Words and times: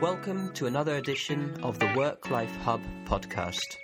Welcome 0.00 0.52
to 0.54 0.64
another 0.64 0.96
edition 0.96 1.60
of 1.62 1.78
the 1.78 1.92
Work 1.94 2.30
Life 2.30 2.56
Hub 2.62 2.80
podcast. 3.04 3.76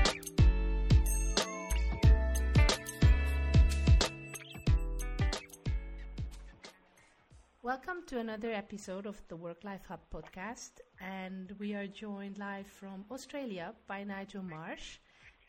Welcome 7.62 8.04
to 8.08 8.20
another 8.20 8.54
episode 8.54 9.06
of 9.06 9.22
the 9.28 9.36
Work 9.36 9.66
Life 9.66 9.84
Hub 9.90 10.00
podcast, 10.14 10.80
and 11.02 11.54
we 11.60 11.74
are 11.74 11.88
joined 11.88 12.38
live 12.38 12.68
from 12.68 13.04
Australia 13.12 13.74
by 13.86 14.06
Nigel 14.06 14.44
Marsh. 14.44 15.00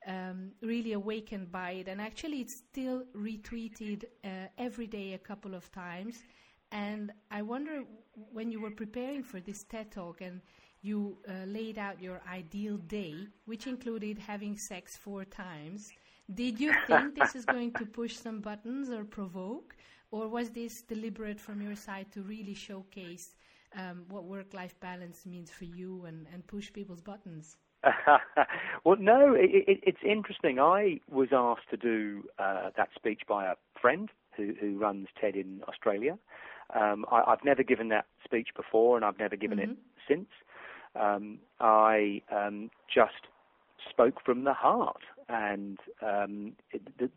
um, 0.07 0.51
really 0.61 0.93
awakened 0.93 1.51
by 1.51 1.71
it. 1.71 1.87
And 1.87 2.01
actually, 2.01 2.41
it's 2.41 2.55
still 2.55 3.03
retweeted 3.15 4.05
uh, 4.23 4.47
every 4.57 4.87
day 4.87 5.13
a 5.13 5.17
couple 5.17 5.53
of 5.53 5.71
times. 5.71 6.23
And 6.71 7.11
I 7.29 7.41
wonder 7.41 7.83
when 8.31 8.51
you 8.51 8.61
were 8.61 8.71
preparing 8.71 9.23
for 9.23 9.39
this 9.39 9.63
TED 9.63 9.91
Talk 9.91 10.21
and 10.21 10.41
you 10.81 11.17
uh, 11.27 11.45
laid 11.45 11.77
out 11.77 12.01
your 12.01 12.21
ideal 12.31 12.77
day, 12.77 13.27
which 13.45 13.67
included 13.67 14.17
having 14.17 14.57
sex 14.57 14.97
four 14.97 15.25
times. 15.25 15.91
Did 16.33 16.59
you 16.59 16.73
think 16.87 17.15
this 17.19 17.35
is 17.35 17.45
going 17.45 17.73
to 17.73 17.85
push 17.85 18.15
some 18.15 18.39
buttons 18.39 18.89
or 18.89 19.03
provoke? 19.03 19.75
Or 20.11 20.27
was 20.27 20.49
this 20.49 20.81
deliberate 20.81 21.39
from 21.39 21.61
your 21.61 21.75
side 21.75 22.11
to 22.13 22.21
really 22.21 22.53
showcase 22.53 23.35
um, 23.77 24.03
what 24.09 24.25
work 24.25 24.53
life 24.53 24.77
balance 24.79 25.25
means 25.25 25.51
for 25.51 25.65
you 25.65 26.05
and, 26.05 26.27
and 26.33 26.45
push 26.45 26.71
people's 26.73 27.01
buttons? 27.01 27.57
well, 28.83 28.97
no, 28.99 29.33
it, 29.33 29.49
it, 29.67 29.79
it's 29.83 30.03
interesting. 30.05 30.59
I 30.59 30.99
was 31.09 31.29
asked 31.31 31.69
to 31.71 31.77
do 31.77 32.23
uh, 32.39 32.69
that 32.77 32.89
speech 32.95 33.21
by 33.27 33.45
a 33.45 33.55
friend 33.79 34.09
who, 34.35 34.53
who 34.59 34.77
runs 34.77 35.07
TED 35.19 35.35
in 35.35 35.61
Australia. 35.67 36.17
Um, 36.79 37.05
I, 37.11 37.23
have 37.27 37.43
never 37.43 37.63
given 37.63 37.89
that 37.89 38.05
speech 38.23 38.49
before, 38.55 38.95
and 38.95 39.05
I've 39.05 39.19
never 39.19 39.35
given 39.35 39.57
mm-hmm. 39.57 39.71
it 39.71 39.77
since. 40.07 40.29
Um, 40.99 41.39
I 41.59 42.21
um, 42.31 42.69
just 42.93 43.27
spoke 43.89 44.23
from 44.23 44.43
the 44.43 44.53
heart, 44.53 45.01
and 45.27 45.77
um, 46.01 46.53
it, 46.71 46.81
the, 46.97 47.09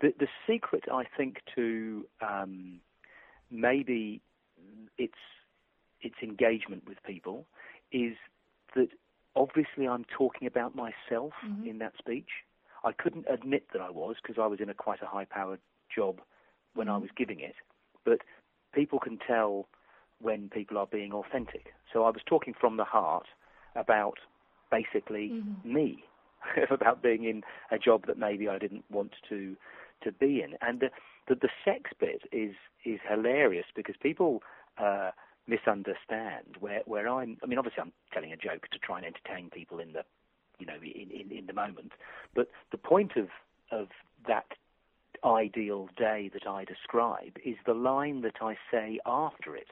the, 0.00 0.14
the 0.18 0.28
secret, 0.46 0.84
I 0.92 1.04
think, 1.16 1.38
to 1.54 2.06
um, 2.20 2.80
maybe 3.50 4.20
its 4.98 5.14
its 6.00 6.16
engagement 6.22 6.82
with 6.86 6.98
people 7.06 7.46
is 7.90 8.14
that 8.74 8.88
obviously 9.36 9.86
I'm 9.88 10.04
talking 10.16 10.46
about 10.46 10.74
myself 10.74 11.32
mm-hmm. 11.44 11.66
in 11.66 11.78
that 11.78 11.92
speech. 11.98 12.28
I 12.84 12.92
couldn't 12.92 13.26
admit 13.30 13.66
that 13.72 13.80
I 13.80 13.90
was 13.90 14.16
because 14.22 14.40
I 14.40 14.46
was 14.46 14.60
in 14.60 14.68
a 14.68 14.74
quite 14.74 15.02
a 15.02 15.06
high-powered 15.06 15.60
job 15.94 16.20
when 16.74 16.86
mm-hmm. 16.86 16.96
I 16.96 16.98
was 16.98 17.10
giving 17.16 17.40
it, 17.40 17.54
but 18.04 18.18
people 18.74 18.98
can 18.98 19.18
tell 19.26 19.66
when 20.20 20.48
people 20.48 20.78
are 20.78 20.86
being 20.86 21.12
authentic. 21.12 21.66
So 21.92 22.04
I 22.04 22.10
was 22.10 22.20
talking 22.26 22.54
from 22.58 22.76
the 22.76 22.84
heart 22.84 23.26
about 23.74 24.18
basically 24.70 25.30
mm-hmm. 25.30 25.72
me, 25.72 26.04
about 26.70 27.02
being 27.02 27.24
in 27.24 27.42
a 27.70 27.78
job 27.78 28.06
that 28.06 28.18
maybe 28.18 28.48
I 28.48 28.58
didn't 28.58 28.84
want 28.90 29.12
to 29.28 29.56
to 30.02 30.12
be 30.12 30.42
in. 30.42 30.54
And 30.60 30.80
the, 30.80 30.90
the, 31.28 31.34
the 31.34 31.48
sex 31.64 31.90
bit 31.98 32.22
is 32.32 32.54
is 32.84 33.00
hilarious 33.08 33.66
because 33.74 33.94
people 34.00 34.42
uh, 34.78 35.10
misunderstand 35.46 36.56
where 36.60 36.82
where 36.86 37.08
I'm. 37.08 37.36
I 37.42 37.46
mean, 37.46 37.58
obviously, 37.58 37.82
I'm 37.82 37.92
telling 38.12 38.32
a 38.32 38.36
joke 38.36 38.68
to 38.72 38.78
try 38.78 38.98
and 38.98 39.06
entertain 39.06 39.50
people 39.50 39.78
in 39.78 39.92
the 39.92 40.04
you 40.58 40.66
know 40.66 40.76
in 40.82 41.10
in, 41.10 41.36
in 41.38 41.46
the 41.46 41.52
moment. 41.52 41.92
But 42.34 42.48
the 42.70 42.78
point 42.78 43.12
of 43.16 43.28
of 43.70 43.88
that 44.26 44.46
ideal 45.24 45.88
day 45.96 46.30
that 46.32 46.46
I 46.46 46.64
describe 46.64 47.36
is 47.44 47.56
the 47.66 47.74
line 47.74 48.22
that 48.22 48.36
I 48.42 48.56
say 48.70 48.98
after 49.06 49.56
it, 49.56 49.68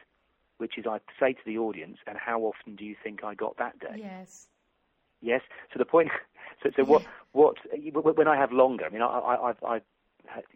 which 0.58 0.78
is 0.78 0.86
I 0.86 1.00
say 1.20 1.32
to 1.32 1.44
the 1.44 1.58
audience, 1.58 1.98
"And 2.06 2.16
how 2.18 2.40
often 2.42 2.76
do 2.76 2.84
you 2.84 2.96
think 3.02 3.24
I 3.24 3.34
got 3.34 3.56
that 3.58 3.78
day?" 3.78 3.96
Yes. 3.98 4.48
Yes. 5.20 5.42
So 5.72 5.78
the 5.78 5.84
point. 5.84 6.10
So, 6.62 6.70
so 6.76 6.84
what? 6.84 7.02
What? 7.32 7.56
When 8.16 8.28
I 8.28 8.36
have 8.36 8.52
longer, 8.52 8.84
I 8.84 8.88
mean, 8.90 9.02
I, 9.02 9.06
I, 9.06 9.48
I've, 9.48 9.64
I 9.64 9.80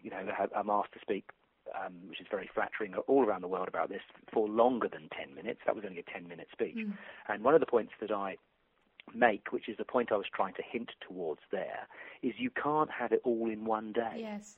you 0.01 0.09
know, 0.09 0.25
I'm 0.55 0.69
asked 0.69 0.93
to 0.93 0.99
speak, 1.01 1.25
um, 1.75 1.93
which 2.07 2.21
is 2.21 2.27
very 2.29 2.49
flattering, 2.53 2.95
all 3.07 3.25
around 3.25 3.41
the 3.41 3.47
world 3.47 3.67
about 3.67 3.89
this 3.89 4.01
for 4.31 4.47
longer 4.47 4.87
than 4.87 5.09
10 5.17 5.35
minutes. 5.35 5.61
That 5.65 5.75
was 5.75 5.85
only 5.85 5.99
a 5.99 6.11
10 6.11 6.27
minute 6.27 6.47
speech. 6.51 6.77
Mm. 6.77 6.93
And 7.29 7.43
one 7.43 7.53
of 7.53 7.59
the 7.59 7.65
points 7.65 7.93
that 8.01 8.11
I 8.11 8.37
make, 9.13 9.51
which 9.51 9.69
is 9.69 9.77
the 9.77 9.85
point 9.85 10.11
I 10.11 10.17
was 10.17 10.27
trying 10.33 10.53
to 10.55 10.63
hint 10.69 10.91
towards 11.07 11.41
there, 11.51 11.87
is 12.21 12.33
you 12.37 12.49
can't 12.49 12.89
have 12.91 13.11
it 13.11 13.21
all 13.23 13.49
in 13.49 13.65
one 13.65 13.93
day. 13.93 14.17
Yes. 14.19 14.57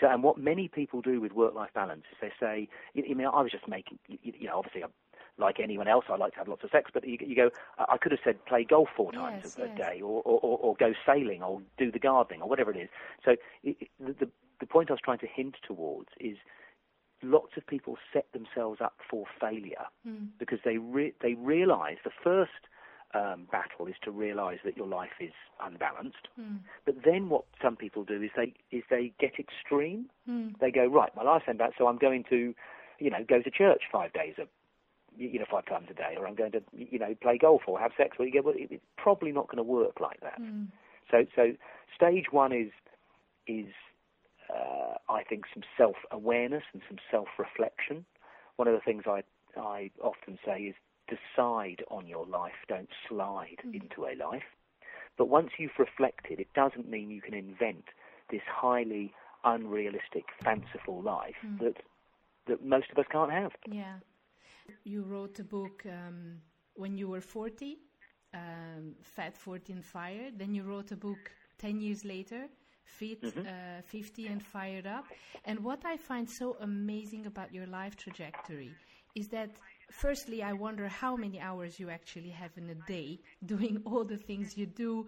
So, 0.00 0.08
and 0.08 0.22
what 0.22 0.36
many 0.36 0.68
people 0.68 1.00
do 1.00 1.20
with 1.20 1.32
work-life 1.32 1.70
balance 1.74 2.04
is 2.12 2.18
they 2.20 2.32
say, 2.38 2.68
you, 2.92 3.14
know, 3.14 3.30
I 3.30 3.40
was 3.40 3.50
just 3.50 3.66
making, 3.66 3.98
you, 4.08 4.18
you 4.22 4.46
know, 4.46 4.58
obviously 4.58 4.84
I'm 4.84 4.90
like 5.38 5.60
anyone 5.60 5.88
else, 5.88 6.04
I 6.08 6.16
like 6.16 6.32
to 6.32 6.38
have 6.38 6.48
lots 6.48 6.64
of 6.64 6.70
sex, 6.70 6.90
but 6.92 7.06
you, 7.06 7.18
you 7.20 7.36
go, 7.36 7.50
I 7.78 7.96
could 7.98 8.12
have 8.12 8.20
said 8.24 8.44
play 8.46 8.64
golf 8.64 8.88
four 8.96 9.12
times 9.12 9.42
yes, 9.44 9.58
a, 9.58 9.68
yes. 9.68 9.76
day, 9.76 10.00
or, 10.00 10.22
or, 10.22 10.58
or, 10.58 10.76
go 10.76 10.94
sailing, 11.04 11.42
or 11.42 11.60
do 11.76 11.90
the 11.90 11.98
gardening, 11.98 12.40
or 12.40 12.48
whatever 12.48 12.70
it 12.70 12.78
is. 12.78 12.88
So 13.24 13.36
it, 13.62 13.88
the, 14.00 14.28
the 14.60 14.66
point 14.66 14.90
I 14.90 14.94
was 14.94 15.00
trying 15.04 15.18
to 15.18 15.26
hint 15.26 15.56
towards 15.66 16.08
is 16.20 16.36
lots 17.22 17.56
of 17.56 17.66
people 17.66 17.96
set 18.12 18.26
themselves 18.32 18.80
up 18.80 18.94
for 19.10 19.24
failure 19.40 19.86
mm. 20.06 20.28
because 20.38 20.58
they 20.64 20.78
re- 20.78 21.14
they 21.22 21.34
realise 21.34 21.98
the 22.04 22.10
first 22.22 22.50
um, 23.14 23.46
battle 23.50 23.86
is 23.86 23.94
to 24.02 24.10
realise 24.10 24.58
that 24.64 24.76
your 24.76 24.86
life 24.86 25.16
is 25.20 25.32
unbalanced. 25.62 26.28
Mm. 26.38 26.58
But 26.84 26.96
then 27.04 27.28
what 27.28 27.44
some 27.62 27.76
people 27.76 28.04
do 28.04 28.22
is 28.22 28.30
they 28.36 28.54
is 28.70 28.84
they 28.90 29.12
get 29.18 29.32
extreme. 29.38 30.06
Mm. 30.28 30.58
They 30.60 30.70
go 30.70 30.86
right, 30.86 31.14
my 31.16 31.22
life's 31.22 31.44
unbalanced, 31.46 31.78
so 31.78 31.86
I'm 31.86 31.98
going 31.98 32.24
to, 32.30 32.54
you 32.98 33.10
know, 33.10 33.24
go 33.26 33.42
to 33.42 33.50
church 33.50 33.82
five 33.90 34.12
days 34.12 34.34
a 34.38 34.46
you 35.18 35.38
know, 35.38 35.46
five 35.50 35.64
times 35.64 35.86
a 35.90 35.94
day, 35.94 36.14
or 36.18 36.26
I'm 36.26 36.34
going 36.34 36.52
to, 36.52 36.62
you 36.74 36.98
know, 36.98 37.14
play 37.22 37.38
golf 37.38 37.62
or 37.66 37.78
have 37.78 37.92
sex. 37.96 38.18
Well, 38.18 38.28
you 38.28 38.34
go, 38.34 38.42
well, 38.42 38.54
it's 38.56 38.82
probably 38.98 39.32
not 39.32 39.46
going 39.46 39.56
to 39.56 39.62
work 39.62 39.98
like 39.98 40.20
that. 40.20 40.38
Mm. 40.38 40.66
So, 41.10 41.24
so 41.34 41.52
stage 41.94 42.26
one 42.30 42.52
is 42.52 42.70
is 43.46 43.72
I 45.08 45.22
think 45.28 45.44
some 45.52 45.62
self 45.76 45.96
awareness 46.10 46.62
and 46.72 46.82
some 46.88 46.98
self 47.10 47.28
reflection. 47.38 48.04
One 48.56 48.68
of 48.68 48.74
the 48.74 48.80
things 48.80 49.04
I 49.06 49.22
I 49.58 49.90
often 50.00 50.38
say 50.44 50.62
is 50.62 50.74
decide 51.08 51.82
on 51.90 52.06
your 52.06 52.26
life, 52.26 52.52
don't 52.68 52.88
slide 53.08 53.58
mm. 53.66 53.74
into 53.74 54.06
a 54.06 54.14
life. 54.16 54.42
But 55.16 55.28
once 55.28 55.50
you've 55.58 55.78
reflected, 55.78 56.40
it 56.40 56.52
doesn't 56.54 56.88
mean 56.88 57.10
you 57.10 57.22
can 57.22 57.34
invent 57.34 57.84
this 58.30 58.42
highly 58.48 59.14
unrealistic, 59.44 60.24
fanciful 60.42 61.00
life 61.02 61.36
mm. 61.44 61.58
that 61.60 61.76
that 62.46 62.64
most 62.64 62.90
of 62.92 62.98
us 62.98 63.06
can't 63.10 63.32
have. 63.32 63.52
Yeah. 63.70 63.96
You 64.84 65.02
wrote 65.02 65.38
a 65.38 65.44
book 65.44 65.82
um, 65.86 66.40
when 66.74 66.96
you 66.96 67.08
were 67.08 67.20
40, 67.20 67.78
um, 68.34 68.94
Fat, 69.02 69.36
40 69.36 69.72
and 69.72 69.84
Fired. 69.84 70.38
Then 70.38 70.54
you 70.54 70.62
wrote 70.62 70.92
a 70.92 70.96
book 70.96 71.30
10 71.58 71.80
years 71.80 72.04
later, 72.04 72.46
Fit, 72.86 73.22
mm-hmm. 73.22 73.40
uh, 73.40 73.82
50 73.84 74.26
and 74.28 74.42
Fired 74.42 74.86
Up. 74.86 75.04
And 75.44 75.60
what 75.60 75.84
I 75.84 75.96
find 75.96 76.28
so 76.28 76.56
amazing 76.60 77.26
about 77.26 77.52
your 77.52 77.66
life 77.66 77.96
trajectory 77.96 78.70
is 79.14 79.28
that 79.28 79.50
firstly, 79.90 80.42
I 80.42 80.52
wonder 80.52 80.88
how 80.88 81.16
many 81.16 81.40
hours 81.40 81.78
you 81.80 81.90
actually 81.90 82.30
have 82.30 82.50
in 82.56 82.70
a 82.70 82.74
day 82.86 83.20
doing 83.44 83.82
all 83.84 84.04
the 84.04 84.16
things 84.16 84.56
you 84.56 84.66
do, 84.66 85.06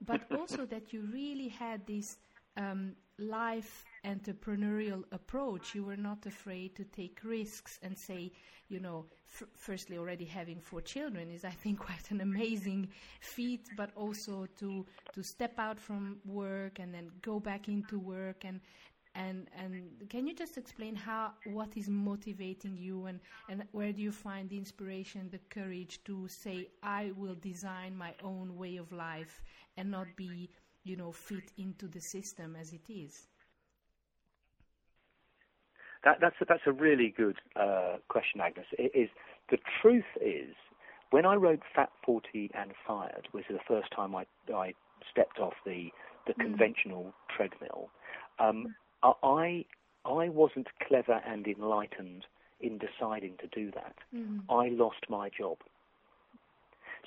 but 0.00 0.20
also 0.38 0.66
that 0.66 0.92
you 0.92 1.02
really 1.12 1.48
had 1.48 1.86
this 1.86 2.18
um, 2.56 2.94
life 3.18 3.84
entrepreneurial 4.04 5.02
approach. 5.12 5.74
You 5.74 5.84
were 5.84 5.96
not 5.96 6.26
afraid 6.26 6.76
to 6.76 6.84
take 6.84 7.20
risks 7.24 7.78
and 7.82 7.96
say, 7.96 8.32
you 8.68 8.80
know, 8.80 9.06
firstly, 9.56 9.98
already 9.98 10.24
having 10.24 10.60
four 10.60 10.80
children 10.80 11.30
is, 11.30 11.44
I 11.44 11.50
think, 11.50 11.78
quite 11.88 12.10
an 12.10 12.20
amazing 12.20 12.88
feat, 13.20 13.68
but 13.76 13.90
also 13.96 14.46
to 14.58 14.86
to 15.12 15.22
step 15.22 15.58
out 15.58 15.80
from 15.80 16.18
work 16.24 16.78
and 16.78 16.92
then 16.92 17.10
go 17.22 17.40
back 17.40 17.68
into 17.68 17.98
work 17.98 18.44
and. 18.44 18.60
And, 19.18 19.48
and 19.58 20.10
can 20.10 20.26
you 20.26 20.34
just 20.34 20.58
explain 20.58 20.94
how 20.94 21.32
what 21.46 21.74
is 21.74 21.88
motivating 21.88 22.76
you 22.76 23.06
and, 23.06 23.18
and 23.48 23.64
where 23.72 23.90
do 23.90 24.02
you 24.02 24.12
find 24.12 24.50
the 24.50 24.58
inspiration, 24.58 25.30
the 25.30 25.40
courage 25.48 26.04
to 26.04 26.28
say 26.28 26.68
I 26.82 27.12
will 27.16 27.34
design 27.34 27.96
my 27.96 28.12
own 28.22 28.58
way 28.58 28.76
of 28.76 28.92
life 28.92 29.40
and 29.78 29.90
not 29.90 30.14
be 30.16 30.50
you 30.86 30.96
know 30.96 31.12
fit 31.12 31.52
into 31.58 31.86
the 31.88 32.00
system 32.00 32.56
as 32.56 32.72
it 32.72 32.88
is? 32.88 33.28
that, 36.06 36.18
that's 36.20 36.36
a, 36.40 36.44
that's 36.48 36.62
a 36.66 36.72
really 36.72 37.12
good 37.14 37.36
uh, 37.56 37.96
question, 38.08 38.40
Agnes. 38.40 38.66
It 38.78 38.92
is 38.94 39.10
the 39.50 39.58
truth 39.82 40.04
is 40.24 40.54
when 41.10 41.26
I 41.26 41.34
wrote 41.34 41.60
Fat 41.74 41.90
Forty 42.04 42.50
and 42.54 42.72
Fired, 42.86 43.28
which 43.32 43.44
is 43.50 43.56
the 43.56 43.62
first 43.66 43.88
time 43.94 44.14
I 44.14 44.24
I 44.54 44.72
stepped 45.10 45.38
off 45.40 45.54
the 45.66 45.90
the 46.26 46.32
mm. 46.34 46.40
conventional 46.40 47.12
treadmill. 47.36 47.90
Um, 48.38 48.74
I 49.02 49.64
I 50.04 50.28
wasn't 50.28 50.68
clever 50.86 51.20
and 51.26 51.46
enlightened 51.46 52.24
in 52.60 52.78
deciding 52.78 53.34
to 53.38 53.48
do 53.48 53.72
that. 53.72 53.96
Mm. 54.14 54.42
I 54.48 54.68
lost 54.68 55.06
my 55.08 55.28
job. 55.36 55.58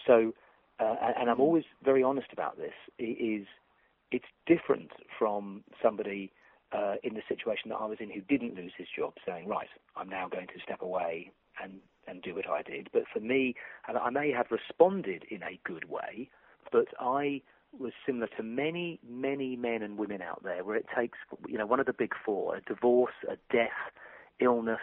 So, 0.06 0.34
uh, 0.80 0.96
and 1.18 1.30
I'm 1.30 1.38
mm. 1.38 1.42
always 1.42 1.64
very 1.84 2.04
honest 2.04 2.28
about 2.34 2.58
this. 2.58 2.74
Is 3.00 3.48
it's 4.12 4.26
different 4.46 4.92
from 5.18 5.64
somebody 5.82 6.32
uh, 6.72 6.96
in 7.04 7.14
the 7.14 7.22
situation 7.28 7.70
that 7.70 7.78
I 7.78 7.86
was 7.86 7.98
in 8.00 8.10
who 8.10 8.22
didn't 8.22 8.56
lose 8.56 8.74
his 8.78 8.88
job, 8.96 9.14
saying, 9.26 9.48
"Right, 9.48 9.70
I'm 9.96 10.10
now 10.10 10.28
going 10.28 10.48
to 10.48 10.60
step 10.64 10.82
away 10.82 11.32
and 11.62 11.80
and 12.08 12.22
do 12.22 12.36
what 12.36 12.48
I 12.48 12.62
did." 12.62 12.90
But 12.94 13.04
for 13.12 13.20
me, 13.20 13.56
and 13.88 13.98
I 13.98 14.10
may 14.10 14.32
have 14.32 14.48
responded 14.52 15.26
in 15.30 15.44
a 15.44 15.60
good 15.64 15.90
way, 15.90 16.30
but 16.72 16.88
I 17.00 17.42
was 17.78 17.92
similar 18.06 18.28
to 18.38 18.44
many, 18.44 19.00
many 19.08 19.56
men 19.56 19.84
and 19.84 19.98
women 19.98 20.22
out 20.22 20.44
there, 20.44 20.64
where 20.64 20.76
it 20.76 20.86
takes, 20.96 21.18
you 21.48 21.58
know, 21.58 21.66
one 21.66 21.80
of 21.80 21.86
the 21.86 21.94
big 21.94 22.14
four, 22.26 22.56
a 22.56 22.62
divorce, 22.62 23.14
a 23.28 23.38
death, 23.52 23.94
illness, 24.40 24.80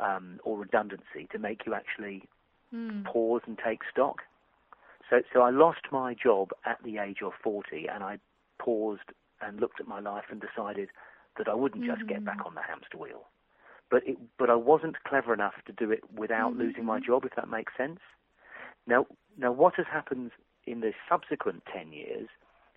um, 0.00 0.38
or 0.44 0.58
redundancy, 0.58 1.26
to 1.32 1.38
make 1.38 1.64
you 1.66 1.74
actually 1.74 2.28
mm. 2.74 3.04
pause 3.04 3.42
and 3.46 3.58
take 3.64 3.80
stock. 3.90 4.18
So, 5.08 5.22
so 5.32 5.40
I 5.40 5.50
lost 5.50 5.80
my 5.90 6.14
job 6.14 6.50
at 6.66 6.78
the 6.84 6.98
age 6.98 7.18
of 7.24 7.32
40, 7.42 7.86
and 7.92 8.04
I 8.04 8.18
paused 8.58 9.12
and 9.40 9.60
looked 9.60 9.80
at 9.80 9.88
my 9.88 10.00
life 10.00 10.24
and 10.30 10.40
decided 10.40 10.88
that 11.36 11.48
I 11.48 11.54
wouldn't 11.54 11.84
just 11.84 12.00
mm-hmm. 12.00 12.08
get 12.08 12.24
back 12.24 12.38
on 12.44 12.54
the 12.54 12.62
hamster 12.62 12.98
wheel. 12.98 13.26
But 13.90 14.06
it, 14.06 14.18
but 14.38 14.50
I 14.50 14.54
wasn't 14.54 15.02
clever 15.04 15.32
enough 15.32 15.54
to 15.66 15.72
do 15.72 15.90
it 15.90 16.00
without 16.14 16.52
mm-hmm. 16.52 16.62
losing 16.62 16.84
my 16.84 17.00
job, 17.00 17.24
if 17.24 17.34
that 17.36 17.48
makes 17.48 17.72
sense. 17.76 18.00
Now, 18.86 19.06
now 19.36 19.52
what 19.52 19.74
has 19.76 19.86
happened 19.90 20.32
in 20.66 20.80
the 20.80 20.92
subsequent 21.08 21.62
10 21.72 21.92
years 21.92 22.28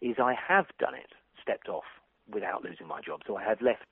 is 0.02 0.16
I 0.22 0.34
have 0.34 0.66
done 0.80 0.96
it, 0.96 1.12
stepped 1.42 1.68
off 1.68 1.84
without 2.32 2.64
losing 2.64 2.88
my 2.88 3.02
job. 3.02 3.22
So 3.26 3.38
I 3.38 3.44
have 3.44 3.62
left 3.62 3.86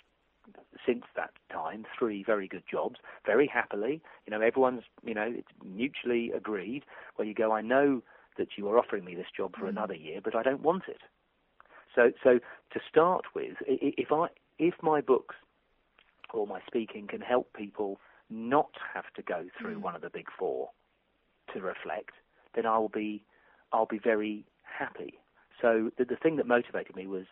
since 0.85 1.03
that 1.15 1.31
time 1.51 1.85
three 1.97 2.24
very 2.24 2.47
good 2.47 2.63
jobs, 2.69 2.95
very 3.25 3.47
happily. 3.47 4.01
You 4.25 4.31
know, 4.31 4.42
everyone's, 4.42 4.83
you 5.03 5.13
know, 5.13 5.31
it's 5.35 5.47
mutually 5.63 6.31
agreed 6.31 6.83
where 7.15 7.27
you 7.27 7.33
go, 7.33 7.51
I 7.51 7.62
know 7.62 8.01
that 8.38 8.50
you 8.57 8.68
are 8.69 8.80
offering 8.80 9.06
me 9.06 9.15
this 9.15 9.27
job 9.35 9.56
for 9.57 9.65
mm. 9.65 9.69
another 9.69 9.94
year, 9.94 10.19
but 10.24 10.35
I 10.35 10.44
don't 10.44 10.62
want 10.62 10.83
it. 10.88 11.01
So, 11.95 12.12
so 12.24 12.39
to 12.74 12.80
start 12.89 13.25
with, 13.36 13.57
if 13.68 14.12
I, 14.12 14.27
if 14.57 14.75
my 14.81 15.01
books 15.01 15.36
or 16.33 16.45
my 16.45 16.59
speaking 16.68 17.07
can 17.07 17.21
help 17.21 17.51
people 17.53 18.00
not 18.30 18.69
have 18.94 19.06
to 19.15 19.21
go 19.21 19.45
through 19.59 19.77
mm. 19.80 19.81
one 19.81 19.95
of 19.95 20.01
the 20.01 20.09
big 20.09 20.27
four 20.38 20.69
to 21.53 21.62
reflect, 21.62 22.12
then 22.56 22.65
I 22.65 22.77
will 22.77 22.89
be 22.89 23.24
I'll 23.71 23.86
be 23.86 24.00
very 24.00 24.45
happy. 24.63 25.15
So 25.62 25.91
the, 25.97 26.06
the 26.06 26.15
thing 26.15 26.38
that 26.38 26.47
motivated 26.47 26.95
me 26.95 27.07
was 27.07 27.25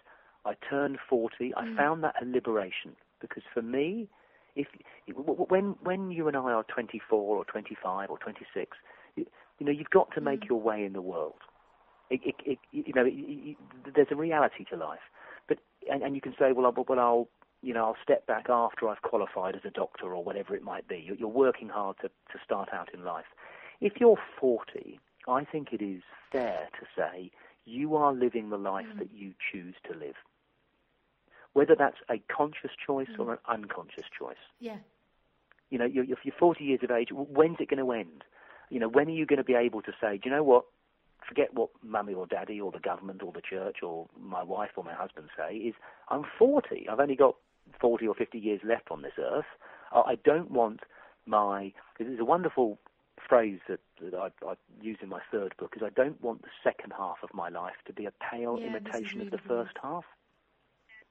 I 0.45 0.53
turned 0.69 0.97
40. 1.09 1.53
I 1.55 1.65
mm. 1.65 1.75
found 1.75 2.03
that 2.03 2.15
a 2.21 2.25
liberation 2.25 2.95
because 3.21 3.43
for 3.53 3.61
me, 3.61 4.07
if 4.55 4.67
when 5.49 5.75
when 5.83 6.11
you 6.11 6.27
and 6.27 6.35
I 6.35 6.51
are 6.51 6.63
24 6.63 7.19
or 7.37 7.45
25 7.45 8.09
or 8.09 8.17
26, 8.17 8.77
you, 9.15 9.25
you 9.59 9.65
know 9.65 9.71
you've 9.71 9.89
got 9.89 10.11
to 10.15 10.21
make 10.21 10.41
mm. 10.41 10.49
your 10.49 10.59
way 10.59 10.83
in 10.83 10.93
the 10.93 11.01
world. 11.01 11.41
It, 12.09 12.21
it, 12.23 12.35
it, 12.45 12.59
you 12.71 12.93
know, 12.93 13.05
there's 13.93 14.07
a 14.11 14.15
reality 14.15 14.63
to 14.69 14.77
life, 14.77 14.99
but 15.47 15.57
and, 15.91 16.03
and 16.03 16.15
you 16.15 16.21
can 16.21 16.33
say, 16.39 16.51
well, 16.53 16.65
I'll, 16.65 16.85
well, 16.87 16.99
I'll 16.99 17.27
you 17.63 17.73
know, 17.73 17.85
I'll 17.85 17.97
step 18.01 18.25
back 18.27 18.49
after 18.49 18.87
I've 18.87 19.01
qualified 19.01 19.55
as 19.55 19.61
a 19.65 19.71
doctor 19.71 20.13
or 20.13 20.23
whatever 20.23 20.55
it 20.55 20.63
might 20.63 20.87
be. 20.87 21.03
You're, 21.05 21.17
you're 21.17 21.27
working 21.27 21.69
hard 21.69 21.97
to 22.01 22.07
to 22.07 22.39
start 22.43 22.69
out 22.73 22.89
in 22.93 23.03
life. 23.03 23.25
If 23.81 23.93
you're 23.99 24.17
40 24.39 24.99
I 25.27 25.43
think 25.43 25.73
it 25.73 25.81
is 25.81 26.01
fair 26.31 26.69
to 26.79 26.85
say 26.95 27.31
you 27.65 27.95
are 27.95 28.13
living 28.13 28.49
the 28.49 28.57
life 28.57 28.85
mm. 28.93 28.99
that 28.99 29.09
you 29.13 29.33
choose 29.51 29.75
to 29.91 29.97
live. 29.97 30.15
Whether 31.53 31.75
that's 31.75 31.97
a 32.09 32.21
conscious 32.33 32.71
choice 32.85 33.09
mm. 33.17 33.19
or 33.19 33.33
an 33.33 33.39
unconscious 33.47 34.05
choice. 34.17 34.35
Yeah. 34.59 34.77
You 35.69 35.79
know, 35.79 35.85
you're, 35.85 36.05
you're 36.05 36.17
40 36.39 36.63
years 36.63 36.79
of 36.83 36.91
age. 36.91 37.09
When's 37.11 37.57
it 37.59 37.69
going 37.69 37.83
to 37.83 37.91
end? 37.91 38.23
You 38.69 38.79
know, 38.79 38.87
when 38.87 39.07
are 39.07 39.11
you 39.11 39.25
going 39.25 39.37
to 39.37 39.43
be 39.43 39.55
able 39.55 39.81
to 39.81 39.91
say, 39.99 40.17
do 40.17 40.29
you 40.29 40.35
know 40.35 40.43
what? 40.43 40.63
Forget 41.27 41.53
what 41.53 41.69
mummy 41.83 42.13
or 42.13 42.25
daddy 42.25 42.59
or 42.61 42.71
the 42.71 42.79
government 42.79 43.21
or 43.21 43.31
the 43.33 43.41
church 43.41 43.77
or 43.83 44.07
my 44.19 44.43
wife 44.43 44.71
or 44.75 44.83
my 44.83 44.93
husband 44.93 45.29
say. 45.37 45.55
Is 45.55 45.75
I'm 46.09 46.23
40. 46.39 46.87
I've 46.89 46.99
only 46.99 47.15
got 47.15 47.35
40 47.81 48.07
or 48.07 48.15
50 48.15 48.37
years 48.37 48.61
left 48.63 48.89
on 48.91 49.01
this 49.01 49.13
earth. 49.19 49.45
I 49.91 50.17
don't 50.23 50.51
want 50.51 50.81
my. 51.25 51.73
There's 51.99 52.19
a 52.19 52.25
wonderful 52.25 52.79
phrase 53.27 53.59
that, 53.67 53.79
that 54.01 54.13
I, 54.13 54.29
I 54.45 54.53
use 54.81 54.97
in 55.01 55.09
my 55.09 55.19
third 55.31 55.55
book 55.57 55.73
is 55.75 55.83
I 55.83 55.89
don't 55.89 56.21
want 56.21 56.43
the 56.43 56.49
second 56.63 56.93
half 56.97 57.17
of 57.23 57.33
my 57.33 57.49
life 57.49 57.75
to 57.87 57.93
be 57.93 58.05
a 58.05 58.13
pale 58.31 58.57
yeah, 58.59 58.67
imitation 58.67 59.21
of 59.21 59.31
the 59.31 59.39
first 59.39 59.73
half. 59.81 60.05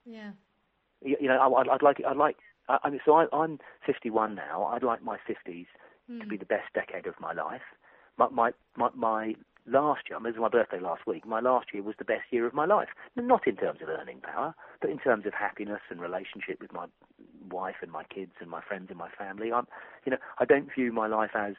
Yeah. 0.05 0.31
You, 1.05 1.17
you 1.21 1.29
know, 1.29 1.39
I, 1.39 1.47
would 1.47 1.69
I'd 1.69 1.83
like, 1.83 2.01
I'd 2.07 2.17
like, 2.17 2.37
I, 2.69 2.91
mean, 2.91 3.01
so 3.05 3.15
I, 3.15 3.27
I'm 3.33 3.59
51 3.85 4.35
now. 4.35 4.65
I'd 4.65 4.83
like 4.83 5.03
my 5.03 5.19
50s 5.29 5.67
mm. 6.11 6.19
to 6.19 6.25
hmm. 6.25 6.29
be 6.29 6.37
the 6.37 6.47
best 6.47 6.73
decade 6.75 7.07
of 7.07 7.15
my 7.21 7.33
life. 7.33 7.63
My, 8.19 8.29
my, 8.29 8.51
my, 8.77 8.89
my 8.95 9.35
last 9.67 10.03
year, 10.09 10.17
I 10.17 10.21
mean, 10.21 10.35
it 10.35 10.39
was 10.39 10.51
my 10.51 10.59
birthday 10.59 10.81
last 10.81 11.07
week, 11.07 11.27
my 11.27 11.41
last 11.41 11.67
year 11.73 11.83
was 11.83 11.97
the 11.99 12.05
best 12.05 12.25
year 12.31 12.47
of 12.47 12.55
my 12.55 12.67
life. 12.67 12.89
Not 13.17 13.47
in 13.47 13.57
terms 13.57 13.81
of 13.83 13.89
earning 13.89 14.21
power, 14.21 14.55
but 14.81 14.91
in 14.91 14.99
terms 14.99 15.27
of 15.27 15.35
happiness 15.35 15.81
and 15.91 16.01
relationship 16.01 16.61
with 16.61 16.73
my 16.73 16.87
wife 17.51 17.77
and 17.83 17.91
my 17.91 18.05
kids 18.05 18.33
and 18.41 18.51
my 18.51 18.61
friends 18.61 18.87
and 18.91 18.99
my 18.99 19.11
family. 19.11 19.53
I'm, 19.53 19.67
you 20.05 20.13
know, 20.13 20.19
I 20.39 20.45
don't 20.45 20.69
view 20.75 20.93
my 20.93 21.07
life 21.07 21.31
as 21.35 21.55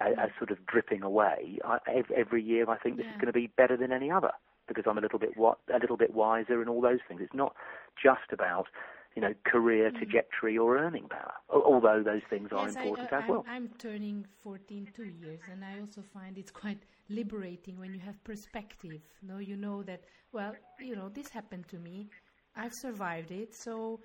as, 0.00 0.14
as 0.20 0.30
sort 0.38 0.50
of 0.50 0.64
dripping 0.66 1.02
away. 1.02 1.58
I, 1.64 1.78
every 2.14 2.42
year, 2.42 2.68
I 2.68 2.76
think 2.76 2.96
this 2.96 3.06
yeah. 3.06 3.14
is 3.14 3.16
going 3.16 3.32
to 3.32 3.32
be 3.32 3.46
better 3.46 3.76
than 3.76 3.92
any 3.92 4.10
other 4.10 4.32
because 4.68 4.84
I'm 4.86 4.98
a 4.98 5.00
little 5.00 5.18
bit 5.18 5.30
a 5.38 5.78
little 5.80 5.96
bit 5.96 6.14
wiser 6.14 6.60
and 6.60 6.68
all 6.68 6.80
those 6.80 6.98
things. 7.08 7.20
It's 7.22 7.34
not 7.34 7.54
just 8.02 8.32
about 8.32 8.66
you 9.14 9.22
know 9.22 9.34
career 9.44 9.90
mm. 9.90 9.96
trajectory 9.96 10.58
or 10.58 10.78
earning 10.78 11.08
power, 11.08 11.32
although 11.50 12.02
those 12.04 12.22
things 12.28 12.50
are 12.52 12.66
yes, 12.66 12.76
important 12.76 13.12
I, 13.12 13.22
as 13.22 13.28
well. 13.28 13.44
I'm 13.48 13.68
turning 13.78 14.26
14 14.42 14.88
two 14.94 15.04
years, 15.04 15.40
and 15.50 15.64
I 15.64 15.80
also 15.80 16.02
find 16.12 16.36
it's 16.36 16.50
quite 16.50 16.78
liberating 17.08 17.78
when 17.78 17.94
you 17.94 18.00
have 18.00 18.22
perspective. 18.24 19.00
No, 19.22 19.38
you 19.38 19.56
know 19.56 19.82
that 19.84 20.04
well, 20.32 20.56
you 20.78 20.96
know 20.96 21.08
this 21.08 21.28
happened 21.28 21.68
to 21.68 21.78
me. 21.78 22.08
I've 22.56 22.74
survived 22.74 23.30
it, 23.30 23.54
so 23.54 24.00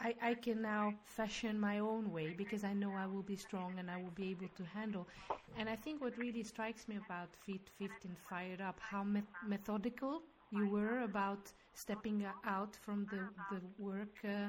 I, 0.00 0.14
I 0.22 0.34
can 0.34 0.60
now 0.62 0.94
fashion 1.04 1.58
my 1.58 1.78
own 1.78 2.12
way 2.12 2.32
because 2.32 2.64
I 2.64 2.72
know 2.74 2.94
I 2.96 3.06
will 3.06 3.22
be 3.22 3.36
strong 3.36 3.78
and 3.78 3.90
I 3.90 3.96
will 3.96 4.10
be 4.10 4.30
able 4.30 4.48
to 4.48 4.64
handle. 4.64 5.08
And 5.56 5.68
I 5.68 5.76
think 5.76 6.00
what 6.00 6.18
really 6.18 6.42
strikes 6.42 6.88
me 6.88 6.96
about 6.96 7.34
Fit, 7.46 7.70
15 7.78 8.16
Fired 8.28 8.60
Up, 8.60 8.78
how 8.80 9.04
me- 9.04 9.22
methodical 9.42 10.22
you 10.50 10.66
were 10.66 11.00
about 11.02 11.52
stepping 11.74 12.24
out 12.44 12.76
from 12.76 13.06
the, 13.06 13.20
the 13.48 13.60
work 13.78 14.22
uh, 14.24 14.48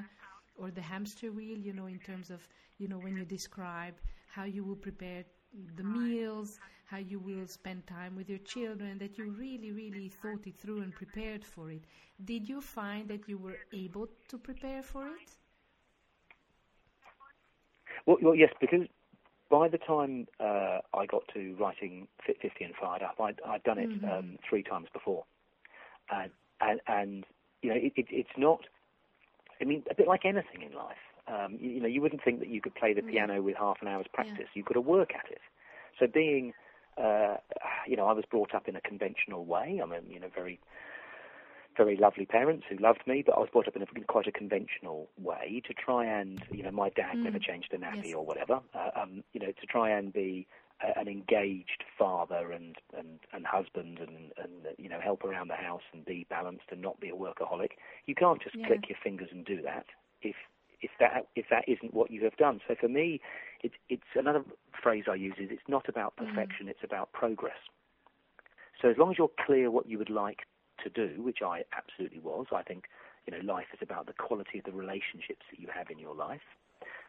or 0.56 0.70
the 0.70 0.80
hamster 0.82 1.32
wheel, 1.32 1.58
you 1.58 1.72
know, 1.72 1.86
in 1.86 1.98
terms 1.98 2.30
of, 2.30 2.46
you 2.78 2.88
know, 2.88 2.98
when 2.98 3.16
you 3.16 3.24
describe 3.24 3.94
how 4.26 4.44
you 4.44 4.64
will 4.64 4.76
prepare 4.76 5.24
the 5.76 5.84
meals, 5.84 6.58
how 6.86 6.98
you 6.98 7.18
will 7.18 7.46
spend 7.46 7.86
time 7.86 8.16
with 8.16 8.28
your 8.28 8.38
children, 8.38 8.98
that 8.98 9.18
you 9.18 9.30
really, 9.30 9.72
really 9.72 10.08
thought 10.08 10.46
it 10.46 10.56
through 10.58 10.82
and 10.82 10.94
prepared 10.94 11.44
for 11.44 11.70
it. 11.70 11.82
Did 12.24 12.48
you 12.48 12.60
find 12.60 13.08
that 13.08 13.28
you 13.28 13.38
were 13.38 13.58
able 13.72 14.08
to 14.28 14.38
prepare 14.38 14.82
for 14.82 15.06
it? 15.06 15.30
Well, 18.06 18.18
well 18.22 18.34
yes, 18.34 18.50
because 18.60 18.86
by 19.50 19.68
the 19.68 19.78
time 19.78 20.26
uh, 20.40 20.78
I 20.94 21.06
got 21.06 21.22
to 21.34 21.56
writing 21.60 22.08
Fit 22.26 22.38
50 22.40 22.64
and 22.64 22.74
Fired 22.80 23.02
Up, 23.02 23.16
I'd, 23.20 23.40
I'd 23.46 23.62
done 23.64 23.78
it 23.78 23.90
mm-hmm. 23.90 24.08
um, 24.08 24.38
three 24.48 24.62
times 24.62 24.88
before. 24.92 25.24
And, 26.10 26.30
and, 26.60 26.80
and 26.86 27.24
you 27.62 27.70
know, 27.70 27.76
it, 27.76 27.92
it, 27.96 28.06
it's 28.10 28.36
not, 28.36 28.60
I 29.60 29.64
mean, 29.64 29.82
a 29.90 29.94
bit 29.94 30.08
like 30.08 30.24
anything 30.24 30.62
in 30.62 30.76
life. 30.76 30.96
Um, 31.28 31.56
you, 31.60 31.70
you, 31.70 31.80
know, 31.80 31.88
you 31.88 32.00
wouldn't 32.00 32.22
think 32.22 32.38
that 32.40 32.48
you 32.48 32.60
could 32.60 32.74
play 32.74 32.94
the 32.94 33.02
mm. 33.02 33.10
piano 33.10 33.42
with 33.42 33.56
half 33.56 33.78
an 33.82 33.88
hour's 33.88 34.06
practice. 34.12 34.36
Yeah. 34.38 34.54
You've 34.54 34.66
got 34.66 34.74
to 34.74 34.80
work 34.80 35.10
at 35.14 35.30
it. 35.30 35.40
So 35.98 36.06
being, 36.06 36.52
uh, 37.02 37.36
you 37.86 37.96
know, 37.96 38.06
I 38.06 38.12
was 38.12 38.24
brought 38.30 38.54
up 38.54 38.68
in 38.68 38.76
a 38.76 38.80
conventional 38.80 39.44
way. 39.44 39.80
I'm 39.82 39.92
a, 39.92 40.00
you 40.08 40.20
know, 40.20 40.28
very, 40.34 40.60
very 41.76 41.96
lovely 41.96 42.26
parents 42.26 42.64
who 42.68 42.76
loved 42.76 43.06
me, 43.06 43.22
but 43.24 43.34
I 43.36 43.40
was 43.40 43.48
brought 43.52 43.66
up 43.66 43.76
in 43.76 43.82
a, 43.82 43.86
quite 44.06 44.26
a 44.26 44.32
conventional 44.32 45.08
way 45.20 45.62
to 45.66 45.74
try 45.74 46.04
and, 46.04 46.42
you 46.50 46.62
know, 46.62 46.70
my 46.70 46.90
dad 46.90 47.16
mm. 47.16 47.24
never 47.24 47.38
changed 47.38 47.72
a 47.72 47.78
nappy 47.78 48.06
yes. 48.06 48.14
or 48.14 48.24
whatever. 48.24 48.60
Uh, 48.74 48.90
um, 49.00 49.24
you 49.32 49.40
know, 49.40 49.52
to 49.52 49.66
try 49.66 49.90
and 49.90 50.12
be 50.12 50.46
a, 50.82 50.98
an 50.98 51.08
engaged 51.08 51.84
father 51.98 52.52
and 52.52 52.76
and 52.96 53.20
and 53.32 53.46
husband 53.46 53.98
and 53.98 54.32
and 54.36 54.74
you 54.78 54.88
know 54.88 55.00
help 55.00 55.24
around 55.24 55.48
the 55.48 55.54
house 55.54 55.82
and 55.92 56.04
be 56.04 56.26
balanced 56.28 56.66
and 56.70 56.80
not 56.80 57.00
be 57.00 57.08
a 57.08 57.14
workaholic. 57.14 57.70
You 58.06 58.14
can't 58.14 58.42
just 58.42 58.56
yeah. 58.56 58.66
click 58.66 58.88
your 58.88 58.98
fingers 59.02 59.28
and 59.32 59.44
do 59.44 59.62
that 59.62 59.86
if 60.22 60.36
if 60.80 60.90
that 61.00 61.26
if 61.36 61.46
that 61.50 61.64
isn't 61.68 61.94
what 61.94 62.10
you 62.10 62.24
have 62.24 62.36
done. 62.36 62.60
So 62.68 62.74
for 62.78 62.88
me, 62.88 63.20
it's 63.62 63.74
it's 63.88 64.02
another 64.14 64.44
phrase 64.82 65.04
I 65.10 65.14
use 65.14 65.34
is 65.38 65.48
it's 65.50 65.68
not 65.68 65.88
about 65.88 66.16
mm. 66.16 66.26
perfection, 66.26 66.66
mm. 66.66 66.70
it's 66.70 66.84
about 66.84 67.12
progress. 67.12 67.58
So 68.80 68.88
as 68.90 68.98
long 68.98 69.10
as 69.10 69.18
you're 69.18 69.30
clear 69.46 69.70
what 69.70 69.86
you 69.88 69.98
would 69.98 70.10
like 70.10 70.40
to 70.84 70.90
do, 70.90 71.22
which 71.22 71.38
I 71.42 71.64
absolutely 71.76 72.20
was, 72.20 72.46
I 72.52 72.62
think 72.62 72.84
you 73.26 73.32
know 73.32 73.52
life 73.52 73.66
is 73.72 73.80
about 73.82 74.06
the 74.06 74.12
quality 74.12 74.58
of 74.58 74.64
the 74.64 74.72
relationships 74.72 75.46
that 75.50 75.58
you 75.60 75.68
have 75.74 75.90
in 75.90 75.98
your 75.98 76.14
life. 76.14 76.42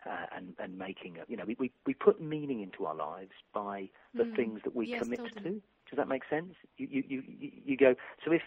uh, 0.05 0.25
and 0.36 0.53
and 0.59 0.77
making 0.77 1.17
a, 1.17 1.24
you 1.27 1.36
know 1.38 1.43
we, 1.45 1.55
we 1.59 1.71
we 1.86 1.93
put 1.93 2.21
meaning 2.21 2.62
into 2.62 2.86
our 2.86 2.95
lives 2.95 3.31
by 3.53 3.89
the 4.15 4.24
Mm. 4.24 4.36
things 4.36 4.62
that 4.63 4.75
we 4.75 4.88
Yes, 4.88 5.00
commit 5.00 5.19
totally. 5.19 5.43
to. 5.43 5.62
Does 5.89 5.97
that 5.97 6.07
make 6.07 6.24
sense? 6.29 6.53
You 6.77 6.88
you 6.89 7.03
you 7.07 7.24
you 7.39 7.51
you 7.65 7.77
go. 7.77 7.95
So 8.25 8.31
if 8.31 8.41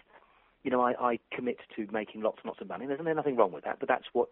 you 0.62 0.70
know 0.70 0.80
I, 0.80 1.12
I 1.12 1.18
commit 1.32 1.58
to 1.76 1.86
making 1.92 2.22
lots 2.22 2.38
and 2.42 2.46
lots 2.46 2.60
of 2.60 2.68
money, 2.68 2.86
there's, 2.86 3.00
there's 3.02 3.16
nothing 3.16 3.36
wrong 3.36 3.52
with 3.52 3.64
that. 3.64 3.78
But 3.80 3.88
that's 3.88 4.06
what 4.12 4.28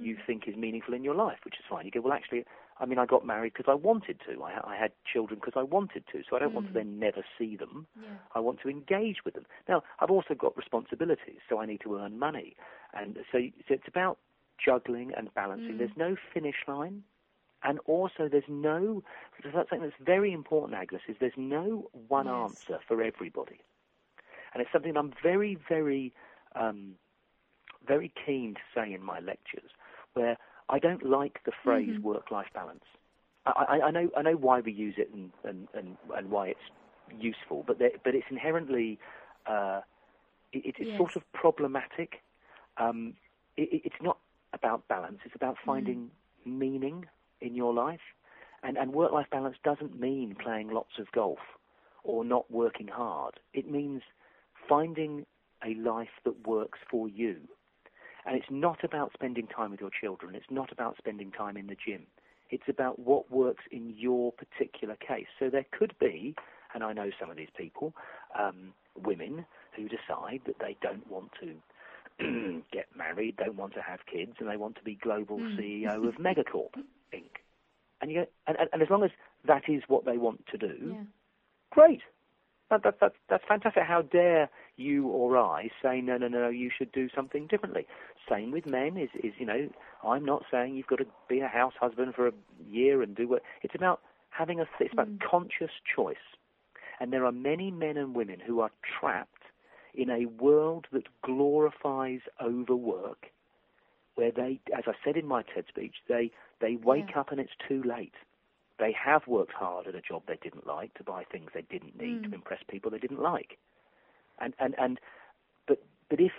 you 0.00 0.16
Mm. 0.16 0.24
think 0.26 0.48
is 0.48 0.56
meaningful 0.56 0.94
in 0.94 1.04
your 1.04 1.14
life, 1.14 1.38
which 1.44 1.54
is 1.58 1.64
fine. 1.68 1.84
You 1.86 1.90
go, 1.90 2.00
well, 2.00 2.12
actually, 2.12 2.44
I 2.78 2.86
mean, 2.86 2.98
I 2.98 3.06
got 3.06 3.24
married 3.26 3.52
because 3.54 3.70
I 3.70 3.74
wanted 3.74 4.20
to. 4.28 4.42
I, 4.42 4.72
I 4.72 4.76
had 4.76 4.92
children 5.12 5.40
because 5.40 5.54
I 5.56 5.62
wanted 5.62 6.04
to. 6.12 6.22
So 6.28 6.36
I 6.36 6.40
don't 6.40 6.54
want 6.54 6.66
to 6.68 6.72
Mm. 6.72 6.74
then 6.74 6.98
never 6.98 7.24
see 7.38 7.56
them. 7.56 7.86
Yeah. 7.94 8.18
I 8.34 8.40
want 8.40 8.60
to 8.62 8.68
engage 8.68 9.18
with 9.24 9.34
them. 9.34 9.46
Now, 9.68 9.82
I've 10.00 10.10
also 10.10 10.34
got 10.34 10.56
responsibilities, 10.56 11.38
so 11.48 11.58
I 11.60 11.66
need 11.66 11.80
to 11.82 11.96
earn 11.98 12.18
money, 12.18 12.56
and 12.94 13.16
so, 13.32 13.38
so 13.68 13.74
it's 13.74 13.88
about 13.88 14.18
juggling 14.64 15.12
and 15.16 15.32
balancing. 15.34 15.76
Mm. 15.76 15.78
There's 15.78 15.96
no 15.96 16.16
finish 16.32 16.56
line, 16.66 17.02
and 17.62 17.78
also 17.86 18.28
there's 18.30 18.44
no. 18.48 19.02
That's 19.44 19.54
something 19.70 19.82
that's 19.82 19.94
very 20.04 20.32
important, 20.32 20.74
Agnes. 20.78 21.02
Is 21.08 21.16
there's 21.20 21.32
no 21.36 21.88
one 22.08 22.26
Yes. 22.26 22.28
answer 22.28 22.78
for 22.86 23.02
everybody, 23.02 23.60
and 24.52 24.60
it's 24.62 24.72
something 24.72 24.96
I'm 24.96 25.12
very, 25.22 25.58
very, 25.68 26.12
um, 26.54 26.94
very 27.86 28.12
keen 28.26 28.54
to 28.54 28.60
say 28.74 28.92
in 28.92 29.02
my 29.02 29.20
lectures, 29.20 29.70
where 30.14 30.36
I 30.68 30.78
don't 30.78 31.04
like 31.04 31.40
the 31.44 31.52
phrase 31.64 31.94
Mhm. 31.94 32.02
work-life 32.02 32.48
balance. 32.54 32.84
I, 33.46 33.78
I, 33.80 33.86
I 33.86 33.90
know 33.90 34.10
I 34.16 34.22
know 34.22 34.36
why 34.36 34.60
we 34.60 34.72
use 34.72 34.94
it 34.98 35.10
and, 35.12 35.32
and, 35.44 35.68
and, 35.74 35.96
and 36.16 36.30
why 36.30 36.48
it's 36.48 36.66
useful, 37.18 37.64
but 37.66 37.78
there, 37.78 37.90
but 38.04 38.14
it's 38.14 38.26
inherently 38.30 38.98
uh, 39.46 39.80
it, 40.52 40.76
it's 40.78 40.88
Yes. 40.88 40.96
sort 40.96 41.16
of 41.16 41.22
problematic. 41.32 42.22
Um, 42.78 43.14
it, 43.56 43.68
it- 43.72 43.82
it's 43.86 44.02
not 44.02 44.18
about 44.52 44.88
balance; 44.88 45.18
it's 45.24 45.34
about 45.36 45.56
finding 45.66 46.10
meaning 46.44 47.06
in 47.40 47.54
your 47.54 47.72
life, 47.74 48.00
and 48.62 48.76
and 48.78 48.92
work-life 48.92 49.26
balance 49.30 49.56
doesn't 49.64 49.98
mean 49.98 50.36
playing 50.42 50.68
lots 50.70 50.98
of 50.98 51.10
golf 51.12 51.38
or 52.04 52.24
not 52.24 52.50
working 52.50 52.88
hard. 52.88 53.40
It 53.52 53.70
means 53.70 54.02
finding 54.68 55.26
a 55.64 55.74
life 55.74 56.08
that 56.24 56.46
works 56.46 56.78
for 56.90 57.08
you. 57.08 57.36
And 58.26 58.36
it's 58.36 58.50
not 58.50 58.82
about 58.84 59.12
spending 59.12 59.46
time 59.46 59.70
with 59.70 59.80
your 59.80 59.90
children. 59.90 60.34
It's 60.34 60.50
not 60.50 60.72
about 60.72 60.96
spending 60.96 61.30
time 61.30 61.56
in 61.56 61.66
the 61.66 61.76
gym. 61.86 62.06
It's 62.50 62.68
about 62.68 62.98
what 62.98 63.30
works 63.30 63.64
in 63.70 63.92
your 63.96 64.32
particular 64.32 64.96
case. 64.96 65.26
So 65.38 65.50
there 65.50 65.66
could 65.76 65.94
be, 65.98 66.34
and 66.74 66.82
I 66.84 66.92
know 66.92 67.10
some 67.20 67.30
of 67.30 67.36
these 67.36 67.48
people, 67.56 67.92
um, 68.38 68.72
women 68.96 69.44
who 69.76 69.88
decide 69.88 70.40
that 70.46 70.58
they 70.60 70.76
don't 70.80 71.06
want 71.10 71.30
to 71.40 72.62
get 72.72 72.86
married, 72.96 73.36
don't 73.36 73.56
want 73.56 73.74
to 73.74 73.82
have 73.82 74.00
kids, 74.10 74.32
and 74.38 74.48
they 74.48 74.56
want 74.56 74.76
to 74.76 74.82
be 74.84 74.94
global 74.94 75.38
Mm. 75.38 75.58
CEO 75.58 76.08
of 76.08 76.14
Megacorp 76.18 76.74
Inc. 77.12 77.30
And 78.00 78.10
you 78.10 78.20
go, 78.20 78.26
and, 78.46 78.56
and, 78.58 78.68
and 78.72 78.82
as 78.82 78.90
long 78.90 79.02
as 79.02 79.10
that 79.46 79.68
is 79.68 79.82
what 79.88 80.04
they 80.04 80.18
want 80.18 80.46
to 80.48 80.58
do, 80.58 80.94
Yeah. 80.94 81.04
great. 81.70 82.02
That, 82.74 82.82
that, 82.82 83.00
that, 83.00 83.12
that's 83.30 83.44
fantastic. 83.46 83.82
How 83.84 84.02
dare 84.02 84.50
you 84.76 85.06
or 85.06 85.38
I 85.38 85.70
say, 85.82 86.00
no, 86.00 86.16
no, 86.16 86.28
no, 86.28 86.48
you 86.48 86.70
should 86.76 86.90
do 86.92 87.08
something 87.14 87.46
differently? 87.46 87.86
Same 88.28 88.50
with 88.50 88.66
men 88.66 88.96
is, 88.96 89.10
is, 89.22 89.32
you 89.38 89.46
know, 89.46 89.68
I'm 90.02 90.24
not 90.24 90.42
saying 90.50 90.74
you've 90.74 90.86
got 90.88 90.98
to 90.98 91.06
be 91.28 91.40
a 91.40 91.46
house 91.48 91.74
husband 91.80 92.14
for 92.14 92.26
a 92.26 92.32
year 92.68 93.02
and 93.02 93.14
do 93.14 93.28
what. 93.28 93.42
It's 93.62 93.74
about 93.74 94.00
having 94.30 94.60
a, 94.60 94.66
it's 94.80 94.92
about 94.92 95.08
Mm. 95.08 95.20
conscious 95.20 95.70
choice. 95.94 96.16
And 97.00 97.12
there 97.12 97.24
are 97.24 97.32
many 97.32 97.70
men 97.70 97.96
and 97.96 98.14
women 98.14 98.40
who 98.40 98.60
are 98.60 98.70
trapped 98.98 99.42
in 99.94 100.10
a 100.10 100.26
world 100.26 100.86
that 100.92 101.06
glorifies 101.22 102.20
overwork, 102.42 103.26
where 104.16 104.30
they, 104.32 104.60
as 104.76 104.84
I 104.86 104.92
said 105.04 105.16
in 105.16 105.26
my 105.26 105.42
TED 105.42 105.64
speech, 105.68 105.96
they, 106.08 106.30
they 106.60 106.76
wake 106.76 107.10
Yeah. 107.10 107.20
up 107.20 107.30
and 107.30 107.40
it's 107.40 107.54
too 107.68 107.82
late. 107.82 108.14
They 108.78 108.92
have 108.92 109.26
worked 109.26 109.52
hard 109.52 109.86
at 109.86 109.94
a 109.94 110.00
job 110.00 110.22
they 110.26 110.36
didn't 110.42 110.66
like 110.66 110.94
to 110.94 111.04
buy 111.04 111.24
things 111.24 111.50
they 111.54 111.62
didn't 111.62 111.96
need 111.96 112.22
Mm. 112.22 112.30
to 112.30 112.34
impress 112.34 112.62
people 112.68 112.90
they 112.90 112.98
didn't 112.98 113.20
like. 113.22 113.58
And 114.38 114.54
and 114.58 114.74
and 114.78 115.00
but 115.66 115.82
but 116.10 116.20
if 116.20 116.32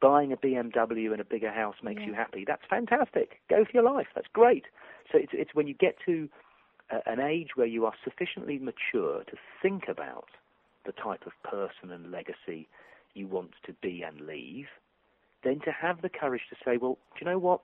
buying 0.00 0.32
a 0.32 0.36
BMW 0.36 1.12
and 1.12 1.20
a 1.20 1.24
bigger 1.24 1.50
house 1.50 1.76
makes 1.82 2.02
Yeah. 2.02 2.08
you 2.08 2.14
happy, 2.14 2.44
that's 2.44 2.64
fantastic. 2.68 3.40
Go 3.48 3.64
for 3.64 3.70
your 3.72 3.82
life. 3.82 4.08
That's 4.14 4.28
great. 4.28 4.66
So 5.10 5.18
it's 5.18 5.32
it's 5.32 5.54
when 5.54 5.66
you 5.66 5.74
get 5.74 5.96
to 6.06 6.28
a, 6.90 7.08
an 7.08 7.20
age 7.20 7.50
where 7.56 7.66
you 7.66 7.86
are 7.86 7.94
sufficiently 8.04 8.58
mature 8.58 9.24
to 9.24 9.36
think 9.62 9.88
about 9.88 10.28
the 10.84 10.92
type 10.92 11.26
of 11.26 11.32
person 11.42 11.90
and 11.90 12.10
legacy 12.10 12.68
you 13.14 13.26
want 13.26 13.52
to 13.64 13.72
be 13.74 14.02
and 14.02 14.20
leave, 14.26 14.66
then 15.42 15.60
to 15.60 15.72
have 15.72 16.02
the 16.02 16.08
courage 16.08 16.42
to 16.50 16.56
say, 16.64 16.76
well, 16.76 16.98
do 17.14 17.24
you 17.24 17.30
know 17.30 17.38
what? 17.38 17.60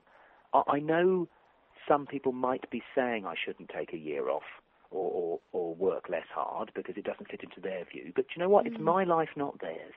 I, 0.55 0.63
I 0.69 0.79
know 0.81 1.29
some 1.89 2.07
people 2.07 2.33
might 2.33 2.69
be 2.71 2.83
saying 2.95 3.27
I 3.27 3.35
shouldn't 3.43 3.71
take 3.71 3.93
a 3.93 3.97
year 3.99 4.29
off 4.29 4.43
or, 4.91 5.11
or, 5.11 5.41
or 5.53 5.75
work 5.75 6.09
less 6.09 6.27
hard 6.35 6.71
because 6.75 6.97
it 6.97 7.05
doesn't 7.05 7.31
fit 7.31 7.43
into 7.43 7.61
their 7.61 7.85
view. 7.85 8.13
But 8.15 8.27
you 8.35 8.43
know 8.43 8.49
what? 8.49 8.67
It's 8.67 8.77
Mm. 8.77 8.81
my 8.85 9.05
life, 9.05 9.31
not 9.37 9.61
theirs. 9.61 9.95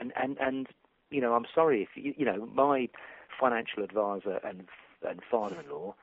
And 0.00 0.12
and 0.20 0.36
and 0.40 0.68
you 1.10 1.20
know, 1.20 1.34
I'm 1.34 1.46
sorry 1.54 1.82
if 1.82 1.88
you, 1.94 2.14
you 2.16 2.24
know 2.24 2.46
my 2.46 2.88
financial 3.40 3.82
advisor 3.82 4.38
and 4.44 4.66
and 5.08 5.20
father-in-law 5.30 5.94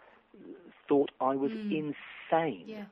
thought 0.87 1.11
I 1.19 1.35
was 1.35 1.51
Mm. 1.51 1.93
insane 2.31 2.65
Yeah. 2.67 2.85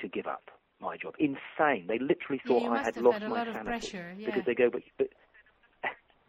to 0.00 0.08
give 0.08 0.26
up 0.26 0.50
my 0.80 0.96
job. 0.96 1.14
Insane. 1.18 1.86
They 1.86 1.98
literally 1.98 2.40
thought 2.46 2.62
you 2.62 2.72
I 2.72 2.82
had 2.82 2.96
lost 2.96 3.20
my 3.28 3.44
sanity 3.44 3.64
pressure. 3.64 4.14
Yeah. 4.18 4.26
because 4.26 4.44
they 4.44 4.54
go, 4.54 4.70
but. 4.70 4.82
but 4.98 5.08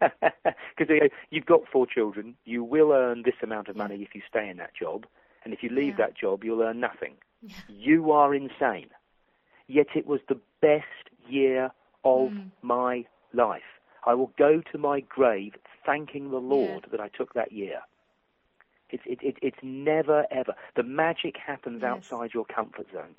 because 0.00 1.10
you've 1.30 1.46
got 1.46 1.60
four 1.70 1.86
children, 1.86 2.36
you 2.44 2.62
will 2.64 2.92
earn 2.92 3.22
this 3.22 3.34
amount 3.42 3.68
of 3.68 3.76
Yeah. 3.76 3.82
money 3.84 4.02
if 4.02 4.14
you 4.14 4.22
stay 4.28 4.48
in 4.48 4.56
that 4.58 4.74
job, 4.74 5.06
and 5.44 5.52
if 5.52 5.62
you 5.62 5.68
leave 5.70 5.98
Yeah. 5.98 6.06
that 6.06 6.14
job, 6.14 6.44
you'll 6.44 6.62
earn 6.62 6.80
nothing. 6.80 7.16
Yeah. 7.42 7.56
You 7.68 8.12
are 8.12 8.34
insane. 8.34 8.90
Yet 9.66 9.88
it 9.94 10.06
was 10.06 10.20
the 10.28 10.40
best 10.60 11.10
year 11.26 11.70
of 12.04 12.30
Mm. 12.32 12.50
my 12.62 13.06
life. 13.32 13.80
I 14.06 14.14
will 14.14 14.32
go 14.36 14.60
to 14.60 14.78
my 14.78 15.00
grave 15.00 15.56
thanking 15.86 16.30
the 16.30 16.40
Lord 16.40 16.84
that 16.90 17.00
I 17.00 17.08
took 17.08 17.32
that 17.34 17.52
year. 17.52 17.82
It's 18.90 19.02
it, 19.06 19.22
it, 19.22 19.38
it's 19.40 19.62
never 19.62 20.26
ever 20.30 20.54
the 20.74 20.82
magic 20.82 21.36
happens 21.38 21.80
Yes. 21.82 21.90
outside 21.90 22.34
your 22.34 22.44
comfort 22.44 22.86
zone. 22.92 23.16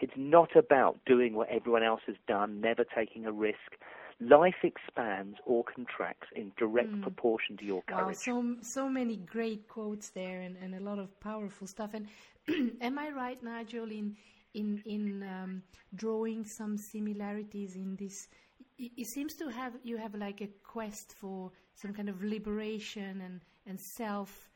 It's 0.00 0.16
not 0.16 0.54
about 0.56 0.98
doing 1.06 1.34
what 1.34 1.48
everyone 1.48 1.82
else 1.82 2.02
has 2.06 2.16
done, 2.26 2.60
never 2.60 2.84
taking 2.84 3.24
a 3.24 3.32
risk. 3.32 3.78
Life 4.22 4.62
expands 4.64 5.38
or 5.46 5.64
contracts 5.64 6.28
in 6.36 6.52
direct 6.56 6.88
Mm. 6.88 7.02
proportion 7.02 7.56
to 7.58 7.64
your 7.64 7.82
Wow, 7.88 8.12
courage. 8.12 8.18
so 8.18 8.56
so 8.62 8.88
many 8.88 9.16
great 9.16 9.68
quotes 9.68 10.10
there, 10.10 10.40
and, 10.40 10.56
and 10.56 10.74
a 10.74 10.80
lot 10.80 10.98
of 10.98 11.18
powerful 11.20 11.66
stuff. 11.66 11.94
And 11.94 12.06
am 12.80 12.98
I 12.98 13.10
right, 13.10 13.42
Nigel, 13.42 13.90
in 13.90 14.16
in 14.54 14.82
in 14.86 15.22
um, 15.24 15.62
drawing 15.94 16.44
some 16.44 16.76
similarities 16.78 17.76
in 17.76 17.96
this? 17.96 18.28
It, 18.78 18.92
it 18.96 19.06
seems 19.06 19.34
to 19.36 19.48
have 19.50 19.74
you 19.84 19.96
have 19.98 20.14
like 20.14 20.40
a 20.42 20.48
quest 20.64 21.14
for 21.14 21.52
some 21.74 21.92
kind 21.94 22.08
of 22.08 22.22
liberation 22.22 23.20
and 23.22 23.40
and 23.66 23.80
self 23.80 24.50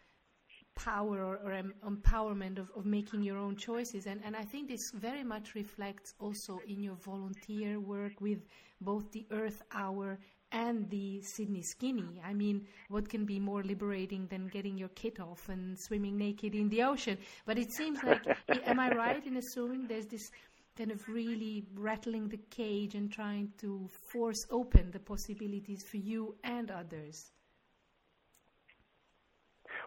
power 0.76 1.24
or, 1.24 1.36
or 1.44 1.52
em- 1.52 1.74
empowerment 1.84 2.58
of, 2.58 2.70
of 2.76 2.86
making 2.86 3.22
your 3.22 3.38
own 3.38 3.56
choices 3.56 4.06
and, 4.06 4.20
and 4.24 4.36
I 4.36 4.42
think 4.42 4.68
this 4.68 4.92
very 4.94 5.24
much 5.24 5.54
reflects 5.54 6.14
also 6.20 6.60
in 6.68 6.82
your 6.82 6.96
volunteer 6.96 7.80
work 7.80 8.20
with 8.20 8.38
both 8.80 9.10
the 9.10 9.26
Earth 9.30 9.62
Hour 9.72 10.18
and 10.52 10.88
the 10.90 11.20
Sydney 11.22 11.62
Skinny. 11.62 12.20
I 12.24 12.32
mean, 12.32 12.66
what 12.88 13.08
can 13.08 13.24
be 13.24 13.40
more 13.40 13.62
liberating 13.62 14.26
than 14.28 14.48
getting 14.48 14.78
your 14.78 14.88
kit 14.90 15.18
off 15.20 15.48
and 15.48 15.78
swimming 15.78 16.16
naked 16.16 16.54
in 16.54 16.68
the 16.68 16.82
ocean? 16.82 17.18
But 17.44 17.58
it 17.58 17.72
seems 17.72 18.02
like, 18.02 18.22
am 18.66 18.78
I 18.78 18.90
right 18.94 19.26
in 19.26 19.36
assuming 19.36 19.86
there's 19.86 20.06
this 20.06 20.30
kind 20.76 20.90
of 20.90 21.06
really 21.08 21.64
rattling 21.74 22.28
the 22.28 22.40
cage 22.50 22.94
and 22.94 23.10
trying 23.10 23.52
to 23.58 23.88
force 24.12 24.46
open 24.50 24.90
the 24.90 25.00
possibilities 25.00 25.82
for 25.82 25.96
you 25.96 26.36
and 26.44 26.70
others? 26.70 27.32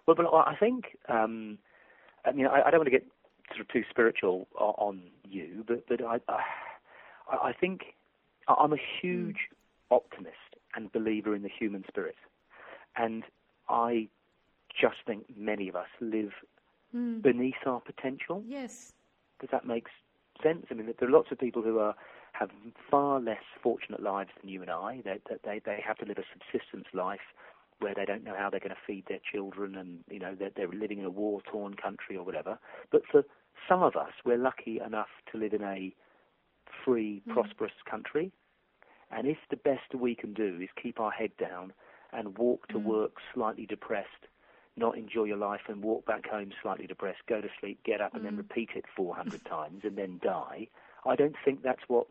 Well, 0.05 0.15
but 0.15 0.25
I 0.25 0.51
I 0.51 0.55
think 0.55 0.97
um, 1.07 1.57
I 2.25 2.31
mean 2.31 2.47
I, 2.47 2.63
I 2.65 2.71
don't 2.71 2.79
want 2.79 2.87
to 2.87 2.91
get 2.91 3.05
sort 3.49 3.61
of 3.61 3.67
too 3.69 3.83
spiritual 3.89 4.47
on 4.55 5.01
you, 5.27 5.63
but 5.67 5.87
but 5.87 6.03
I 6.03 6.19
I, 6.27 6.41
I 7.49 7.53
think 7.53 7.95
I'm 8.47 8.73
a 8.73 8.77
huge 9.01 9.49
optimist 9.91 10.35
and 10.75 10.91
believer 10.91 11.35
in 11.35 11.41
the 11.43 11.49
human 11.49 11.83
spirit, 11.87 12.15
and 12.95 13.23
I 13.69 14.07
just 14.79 14.97
think 15.05 15.25
many 15.35 15.67
of 15.69 15.75
us 15.75 15.87
live 15.99 16.31
Mm. 16.95 17.21
beneath 17.21 17.67
our 17.67 17.79
potential. 17.79 18.43
Yes. 18.47 18.93
Does 19.39 19.51
that 19.51 19.63
make 19.63 19.85
sense? 20.41 20.65
I 20.71 20.73
mean, 20.73 20.91
there 20.99 21.07
are 21.07 21.11
lots 21.11 21.31
of 21.31 21.37
people 21.37 21.61
who 21.61 21.77
are 21.77 21.95
have 22.31 22.49
far 22.89 23.19
less 23.19 23.43
fortunate 23.61 24.01
lives 24.01 24.31
than 24.41 24.49
you 24.49 24.61
and 24.61 24.71
I. 24.71 25.01
They 25.05 25.19
they 25.43 25.59
they 25.63 25.83
have 25.85 25.97
to 25.99 26.05
live 26.05 26.17
a 26.17 26.23
subsistence 26.33 26.87
life 26.93 27.19
where 27.79 27.93
they 27.95 28.05
don't 28.05 28.23
know 28.23 28.35
how 28.37 28.49
they're 28.49 28.59
going 28.59 28.71
to 28.71 28.77
feed 28.85 29.05
their 29.07 29.19
children, 29.31 29.75
and 29.75 29.99
you 30.09 30.19
know 30.19 30.35
they're, 30.37 30.51
they're 30.55 30.67
living 30.67 30.99
in 30.99 31.05
a 31.05 31.09
war-torn 31.09 31.75
country 31.75 32.15
or 32.17 32.23
whatever. 32.23 32.59
But 32.91 33.01
for 33.11 33.23
some 33.67 33.83
of 33.83 33.95
us, 33.95 34.11
we're 34.25 34.37
lucky 34.37 34.79
enough 34.79 35.09
to 35.31 35.37
live 35.37 35.53
in 35.53 35.63
a 35.63 35.93
free, 36.85 37.21
Mm. 37.27 37.33
prosperous 37.33 37.73
country. 37.89 38.31
And 39.11 39.27
if 39.27 39.37
the 39.49 39.57
best 39.57 39.93
we 39.95 40.15
can 40.15 40.33
do 40.33 40.59
is 40.61 40.69
keep 40.81 40.99
our 40.99 41.11
head 41.11 41.31
down 41.37 41.73
and 42.13 42.37
walk 42.37 42.67
to 42.69 42.79
Mm. 42.79 42.83
work 42.83 43.19
slightly 43.33 43.65
depressed, 43.65 44.27
not 44.75 44.97
enjoy 44.97 45.25
your 45.25 45.37
life 45.37 45.67
and 45.67 45.83
walk 45.83 46.05
back 46.05 46.27
home 46.27 46.51
slightly 46.61 46.87
depressed, 46.87 47.25
go 47.27 47.41
to 47.41 47.49
sleep, 47.59 47.81
get 47.83 48.01
up, 48.01 48.13
and 48.13 48.21
Mm. 48.21 48.25
then 48.25 48.37
repeat 48.37 48.69
it 48.75 48.85
400 48.95 49.43
times 49.45 49.83
and 49.83 49.97
then 49.97 50.19
die. 50.19 50.67
I 51.05 51.15
don't 51.15 51.35
think 51.43 51.61
that's 51.61 51.87
what, 51.89 52.07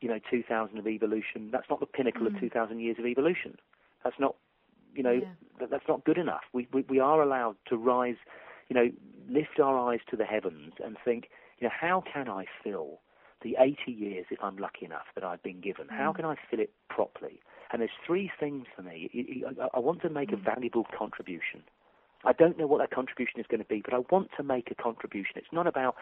you 0.00 0.08
know, 0.08 0.18
2,000 0.30 0.78
of 0.78 0.86
evolution, 0.86 1.50
that's 1.50 1.68
not 1.68 1.80
the 1.80 1.86
pinnacle 1.86 2.26
of 2.26 2.38
2,000 2.38 2.80
years 2.80 2.98
of 2.98 3.06
evolution. 3.06 3.58
That's 4.04 4.18
not, 4.18 4.36
you 4.94 5.02
know, 5.02 5.10
Mm. 5.14 5.22
Yeah. 5.22 5.28
that, 5.60 5.70
that's 5.70 5.88
not 5.88 6.04
good 6.04 6.18
enough. 6.18 6.42
We, 6.52 6.68
we, 6.72 6.82
we 6.88 7.00
are 7.00 7.22
allowed 7.22 7.56
to 7.66 7.76
rise, 7.76 8.16
you 8.68 8.74
know, 8.74 8.90
lift 9.28 9.60
our 9.60 9.78
eyes 9.78 10.00
to 10.10 10.16
the 10.16 10.24
heavens 10.24 10.72
and 10.84 10.96
think, 11.04 11.28
you 11.58 11.66
know, 11.68 11.72
how 11.78 12.02
can 12.12 12.28
I 12.28 12.46
fill 12.64 13.00
the 13.42 13.56
80 13.58 13.90
years, 13.92 14.26
if 14.30 14.38
I'm 14.42 14.56
lucky 14.56 14.84
enough, 14.86 15.06
that 15.14 15.24
I've 15.24 15.42
been 15.42 15.60
given? 15.60 15.86
How 15.88 16.12
can 16.12 16.24
I 16.24 16.36
fill 16.50 16.60
it 16.60 16.72
properly? 16.88 17.40
And 17.72 17.80
there's 17.80 17.90
three 18.06 18.30
things 18.40 18.66
for 18.74 18.82
me. 18.82 19.44
I- 19.74 19.78
want 19.78 20.02
to 20.02 20.10
make 20.10 20.32
a 20.32 20.36
valuable 20.36 20.86
contribution. 20.96 21.62
I 22.24 22.32
don't 22.32 22.58
know 22.58 22.66
what 22.66 22.78
that 22.78 22.90
contribution 22.90 23.40
is 23.40 23.46
going 23.46 23.62
to 23.62 23.66
be, 23.68 23.80
but 23.82 23.94
I 23.94 23.98
want 24.10 24.30
to 24.36 24.42
make 24.42 24.70
a 24.70 24.74
contribution. 24.74 25.34
It's 25.36 25.52
not 25.52 25.66
about, 25.66 25.96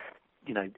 you 0.47 0.55
know, 0.55 0.69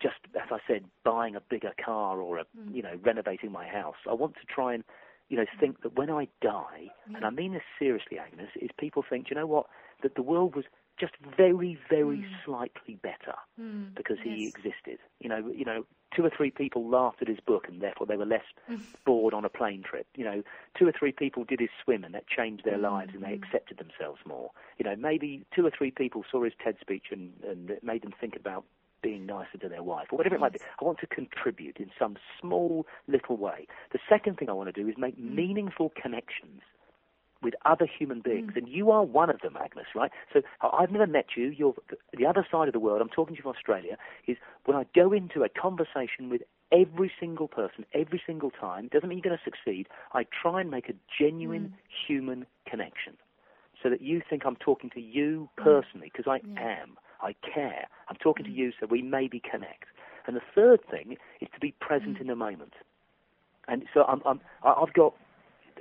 just 0.00 0.16
as 0.36 0.48
I 0.50 0.58
said, 0.66 0.84
buying 1.04 1.36
a 1.36 1.40
bigger 1.40 1.72
car 1.84 2.18
or 2.20 2.38
a, 2.38 2.44
you 2.72 2.82
know, 2.82 2.94
renovating 3.02 3.50
my 3.52 3.66
house. 3.66 3.96
I 4.08 4.14
want 4.14 4.34
to 4.36 4.46
try 4.46 4.74
and, 4.74 4.84
you 5.28 5.36
know, 5.36 5.44
think 5.58 5.82
that 5.82 5.96
when 5.96 6.10
I 6.10 6.28
die, 6.40 6.90
and 7.14 7.24
I 7.24 7.30
mm. 7.30 7.36
mean 7.36 7.52
this 7.52 7.62
seriously, 7.78 8.18
Agnes, 8.18 8.50
is 8.56 8.70
people 8.78 9.04
think, 9.08 9.26
"Do 9.26 9.34
you 9.34 9.40
know 9.40 9.46
what, 9.46 9.66
that 10.02 10.14
the 10.14 10.22
world 10.22 10.54
was 10.54 10.64
just 10.98 11.14
very, 11.36 11.78
very 11.90 12.18
mm. 12.18 12.44
slightly 12.44 12.94
better 13.02 13.34
Mm. 13.60 13.94
because 13.94 14.18
he 14.22 14.46
existed. 14.46 14.98
You 15.20 15.30
know, 15.30 15.50
you 15.54 15.64
know, 15.64 15.86
two 16.14 16.24
or 16.24 16.30
three 16.30 16.50
people 16.50 16.88
laughed 16.88 17.22
at 17.22 17.28
his 17.28 17.40
book 17.40 17.68
and 17.68 17.80
therefore 17.80 18.06
they 18.06 18.16
were 18.16 18.26
less 18.26 18.44
mm. 18.70 18.80
bored 19.04 19.32
on 19.34 19.44
a 19.44 19.48
plane 19.48 19.82
trip. 19.82 20.06
You 20.14 20.24
know, 20.24 20.42
two 20.78 20.86
or 20.86 20.92
three 20.92 21.12
people 21.12 21.44
did 21.44 21.60
his 21.60 21.70
swim 21.82 22.04
and 22.04 22.14
that 22.14 22.26
changed 22.28 22.64
their 22.64 22.78
lives 22.78 23.12
and 23.14 23.22
they 23.22 23.32
accepted 23.32 23.78
themselves 23.78 24.20
more. 24.26 24.50
You 24.78 24.84
know, 24.84 24.96
maybe 24.96 25.44
two 25.54 25.64
or 25.66 25.70
three 25.70 25.90
people 25.90 26.24
saw 26.30 26.44
his 26.44 26.52
TED 26.62 26.76
speech 26.80 27.06
and, 27.10 27.32
and 27.48 27.70
it 27.70 27.82
made 27.82 28.02
them 28.02 28.14
think 28.20 28.36
about 28.36 28.64
being 29.02 29.26
nicer 29.26 29.58
to 29.58 29.68
their 29.68 29.82
wife 29.82 30.08
or 30.10 30.16
whatever 30.16 30.34
it 30.34 30.40
might 30.40 30.52
be. 30.52 30.60
I 30.80 30.84
want 30.84 30.98
to 31.00 31.06
contribute 31.06 31.76
in 31.78 31.90
some 31.98 32.16
small 32.40 32.86
little 33.06 33.36
way. 33.36 33.66
The 33.92 33.98
second 34.08 34.38
thing 34.38 34.48
I 34.48 34.52
want 34.52 34.74
to 34.74 34.82
do 34.82 34.88
is 34.88 34.96
make 34.98 35.18
mm. 35.18 35.34
meaningful 35.34 35.92
connections 36.00 36.62
with 37.42 37.54
other 37.66 37.86
human 37.86 38.20
beings, 38.20 38.52
mm. 38.54 38.56
and 38.56 38.68
you 38.68 38.90
are 38.90 39.04
one 39.04 39.28
of 39.28 39.40
them, 39.42 39.56
Agnes, 39.62 39.86
right? 39.94 40.10
So 40.32 40.40
I've 40.62 40.90
never 40.90 41.06
met 41.06 41.26
you. 41.36 41.48
You're 41.48 41.74
the 42.16 42.26
other 42.26 42.46
side 42.50 42.66
of 42.66 42.72
the 42.72 42.80
world. 42.80 43.02
I'm 43.02 43.10
talking 43.10 43.34
to 43.34 43.38
you 43.38 43.42
from 43.42 43.52
Australia. 43.54 43.98
Is 44.26 44.38
when 44.64 44.76
I 44.76 44.86
go 44.94 45.12
into 45.12 45.44
a 45.44 45.48
conversation 45.48 46.30
with 46.30 46.42
every 46.72 47.12
single 47.20 47.46
person, 47.46 47.84
every 47.94 48.20
single 48.26 48.50
time. 48.50 48.88
Doesn't 48.88 49.08
mean 49.08 49.18
you're 49.18 49.30
going 49.30 49.38
to 49.38 49.44
succeed. 49.44 49.86
I 50.14 50.24
try 50.42 50.60
and 50.62 50.70
make 50.70 50.88
a 50.88 50.94
genuine 51.22 51.68
mm. 51.68 51.72
human 52.08 52.46
connection, 52.66 53.16
so 53.82 53.90
that 53.90 54.00
you 54.00 54.22
think 54.28 54.44
I'm 54.46 54.56
talking 54.56 54.90
to 54.90 55.00
you 55.00 55.48
personally, 55.56 56.10
because 56.12 56.26
I 56.26 56.40
Yeah. 56.44 56.80
am. 56.82 56.98
I 57.20 57.34
care. 57.54 57.88
I'm 58.08 58.16
talking 58.16 58.44
to 58.44 58.50
you, 58.50 58.72
so 58.78 58.86
we 58.86 59.02
maybe 59.02 59.40
connect. 59.40 59.86
And 60.26 60.36
the 60.36 60.42
third 60.54 60.80
thing 60.90 61.16
is 61.40 61.48
to 61.54 61.60
be 61.60 61.72
present 61.80 62.18
mm. 62.18 62.22
in 62.22 62.26
the 62.26 62.36
moment. 62.36 62.74
And 63.68 63.84
so 63.92 64.04
I'm, 64.04 64.22
I'm, 64.24 64.40
I've 64.62 64.92
got 64.92 65.14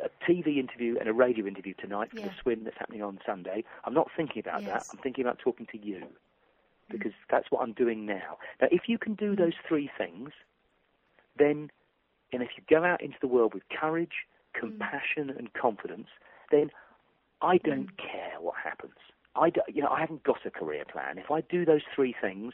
a 0.04 0.10
TV 0.30 0.58
interview 0.58 0.98
and 1.00 1.08
a 1.08 1.14
radio 1.14 1.46
interview 1.46 1.74
tonight 1.80 2.12
for 2.12 2.20
Yeah. 2.20 2.28
the 2.28 2.34
swim 2.42 2.64
that's 2.64 2.78
happening 2.78 3.02
on 3.02 3.20
Sunday. 3.26 3.64
I'm 3.84 3.94
not 3.94 4.10
thinking 4.16 4.40
about 4.40 4.64
Yes. 4.64 4.88
that. 4.88 4.94
I'm 4.98 5.02
thinking 5.02 5.24
about 5.24 5.40
talking 5.40 5.66
to 5.68 5.78
you 5.78 5.98
mm. 5.98 6.08
because 6.90 7.14
that's 7.30 7.50
what 7.52 7.62
I'm 7.62 7.74
doing 7.74 8.06
now. 8.06 8.38
Now, 8.62 8.68
if 8.72 8.88
you 8.88 8.98
can 8.98 9.16
do 9.16 9.34
mm. 9.34 9.38
those 9.38 9.54
three 9.68 9.90
things, 9.98 10.32
then, 11.38 11.72
and 12.32 12.42
if 12.42 12.50
you 12.58 12.64
go 12.70 12.84
out 12.84 13.02
into 13.02 13.18
the 13.22 13.28
world 13.28 13.54
with 13.54 13.64
courage, 13.70 14.26
compassion, 14.54 15.30
and 15.30 15.54
confidence, 15.54 16.08
then 16.52 16.72
I 17.42 17.58
don't 17.58 17.96
care 17.98 18.40
what 18.40 18.56
happens. 18.64 18.96
I, 19.36 19.52
you 19.68 19.82
know, 19.82 19.90
I 19.90 20.00
haven't 20.00 20.24
got 20.24 20.46
a 20.46 20.52
career 20.52 20.84
plan. 20.92 21.18
If 21.18 21.32
I 21.32 21.42
do 21.42 21.66
those 21.66 21.82
three 21.94 22.16
things 22.20 22.54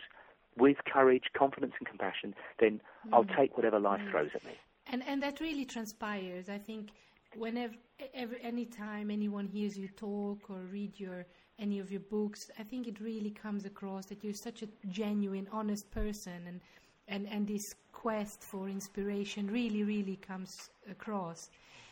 with 0.58 0.78
courage, 0.92 1.26
confidence, 1.38 1.74
and 1.80 1.88
compassion, 1.88 2.36
then 2.60 2.82
I'll 3.14 3.24
mm. 3.24 3.38
take 3.38 3.56
whatever 3.58 3.80
life 3.80 4.02
mm. 4.02 4.12
throws 4.12 4.30
at 4.36 4.44
me. 4.44 4.52
And 4.92 5.04
and 5.08 5.22
that 5.24 5.40
really 5.40 5.66
transpires. 5.66 6.50
I 6.50 6.58
think 6.58 6.90
whenever, 7.36 7.74
every, 8.14 8.38
any 8.42 8.66
time 8.66 9.12
anyone 9.12 9.48
hears 9.48 9.78
you 9.78 9.88
talk 9.90 10.50
or 10.50 10.60
read 10.72 11.00
your 11.00 11.26
any 11.60 11.80
of 11.80 11.92
your 11.92 12.02
books, 12.02 12.50
I 12.58 12.64
think 12.64 12.88
it 12.88 13.00
really 13.00 13.30
comes 13.30 13.66
across 13.66 14.08
that 14.08 14.24
you're 14.24 14.34
such 14.34 14.64
a 14.64 14.68
genuine, 14.90 15.48
honest 15.52 15.90
person, 15.92 16.40
and 16.48 16.62
and 17.08 17.28
and 17.30 17.48
this 17.48 17.76
quest 17.92 18.44
for 18.44 18.68
inspiration 18.68 19.50
really, 19.50 19.84
really 19.84 20.16
comes 20.16 20.70
across. 20.90 21.50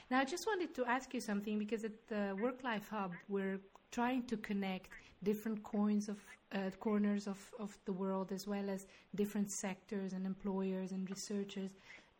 Now, 0.09 0.19
I 0.19 0.25
just 0.25 0.47
wanted 0.47 0.73
to 0.73 0.85
ask 0.85 1.13
you 1.13 1.21
something 1.21 1.59
because 1.59 1.83
at 1.83 2.07
the 2.07 2.35
Work 2.41 2.63
Life 2.63 2.87
Hub, 2.89 3.11
we're 3.27 3.59
trying 3.91 4.23
to 4.23 4.37
connect 4.37 4.89
different 5.23 5.63
coins 5.63 6.09
of 6.09 6.17
uh, 6.53 6.69
corners 6.79 7.27
of, 7.27 7.37
of 7.59 7.77
the 7.85 7.93
world 7.93 8.31
as 8.31 8.47
well 8.47 8.69
as 8.69 8.85
different 9.15 9.51
sectors 9.51 10.13
and 10.13 10.25
employers 10.25 10.91
and 10.91 11.09
researchers. 11.09 11.71